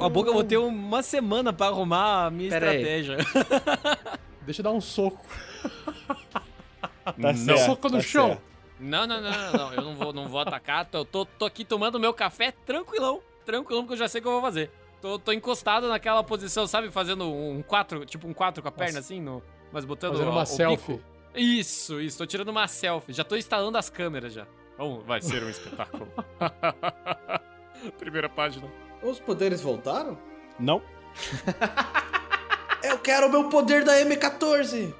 [0.00, 2.76] A boca eu vou ter uma semana pra arrumar a minha Pera aí.
[2.98, 3.16] estratégia.
[4.42, 5.24] Deixa eu dar um soco.
[7.04, 7.34] Tá Não.
[7.34, 8.28] certo, Soco no tá chão.
[8.28, 8.42] certo.
[8.78, 9.74] Não, não, não, não, não.
[9.74, 10.86] Eu não vou, não vou atacar.
[10.86, 13.20] Tô, tô, tô aqui tomando meu café tranquilão.
[13.50, 14.70] Tranquilão, porque eu já sei o que eu vou fazer.
[15.00, 16.90] Tô, tô encostado naquela posição, sabe?
[16.90, 20.32] Fazendo um 4, tipo um 4 com a perna assim, no, mas botando Fazendo o-
[20.32, 20.92] uma o selfie.
[20.94, 21.04] bico.
[21.34, 22.18] Isso, isso.
[22.18, 23.12] Tô tirando uma selfie.
[23.12, 24.46] Já tô instalando as câmeras já.
[24.76, 26.06] Vamos, vai ser um espetáculo.
[27.98, 28.66] Primeira página.
[29.02, 30.18] Os poderes voltaram?
[30.58, 30.82] Não?
[32.82, 34.92] Eu quero o meu poder da M14.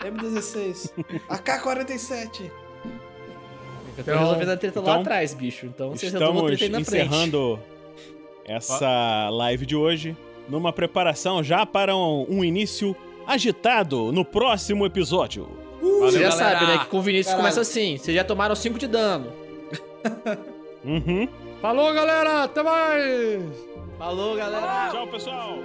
[0.00, 0.90] M16.
[1.28, 2.50] AK-47.
[3.96, 5.66] Eu tô resolvendo a treta lá então, atrás, bicho.
[5.66, 7.06] Então vocês resolvem a Estamos treta aí na frente.
[7.06, 7.60] encerrando
[8.48, 10.16] essa live de hoje
[10.48, 12.96] numa preparação já para um, um início
[13.26, 15.46] agitado no próximo episódio.
[15.80, 16.58] Valeu, Você já galera.
[16.58, 16.78] sabe, né?
[16.78, 17.42] Que com o Vinícius Caralho.
[17.42, 17.96] começa assim.
[17.98, 19.32] Vocês já tomaram 5 de dano.
[20.84, 21.28] Uhum.
[21.60, 22.44] Falou, galera!
[22.44, 23.42] Até mais!
[23.98, 24.88] Falou, galera!
[24.92, 25.58] Tchau, pessoal!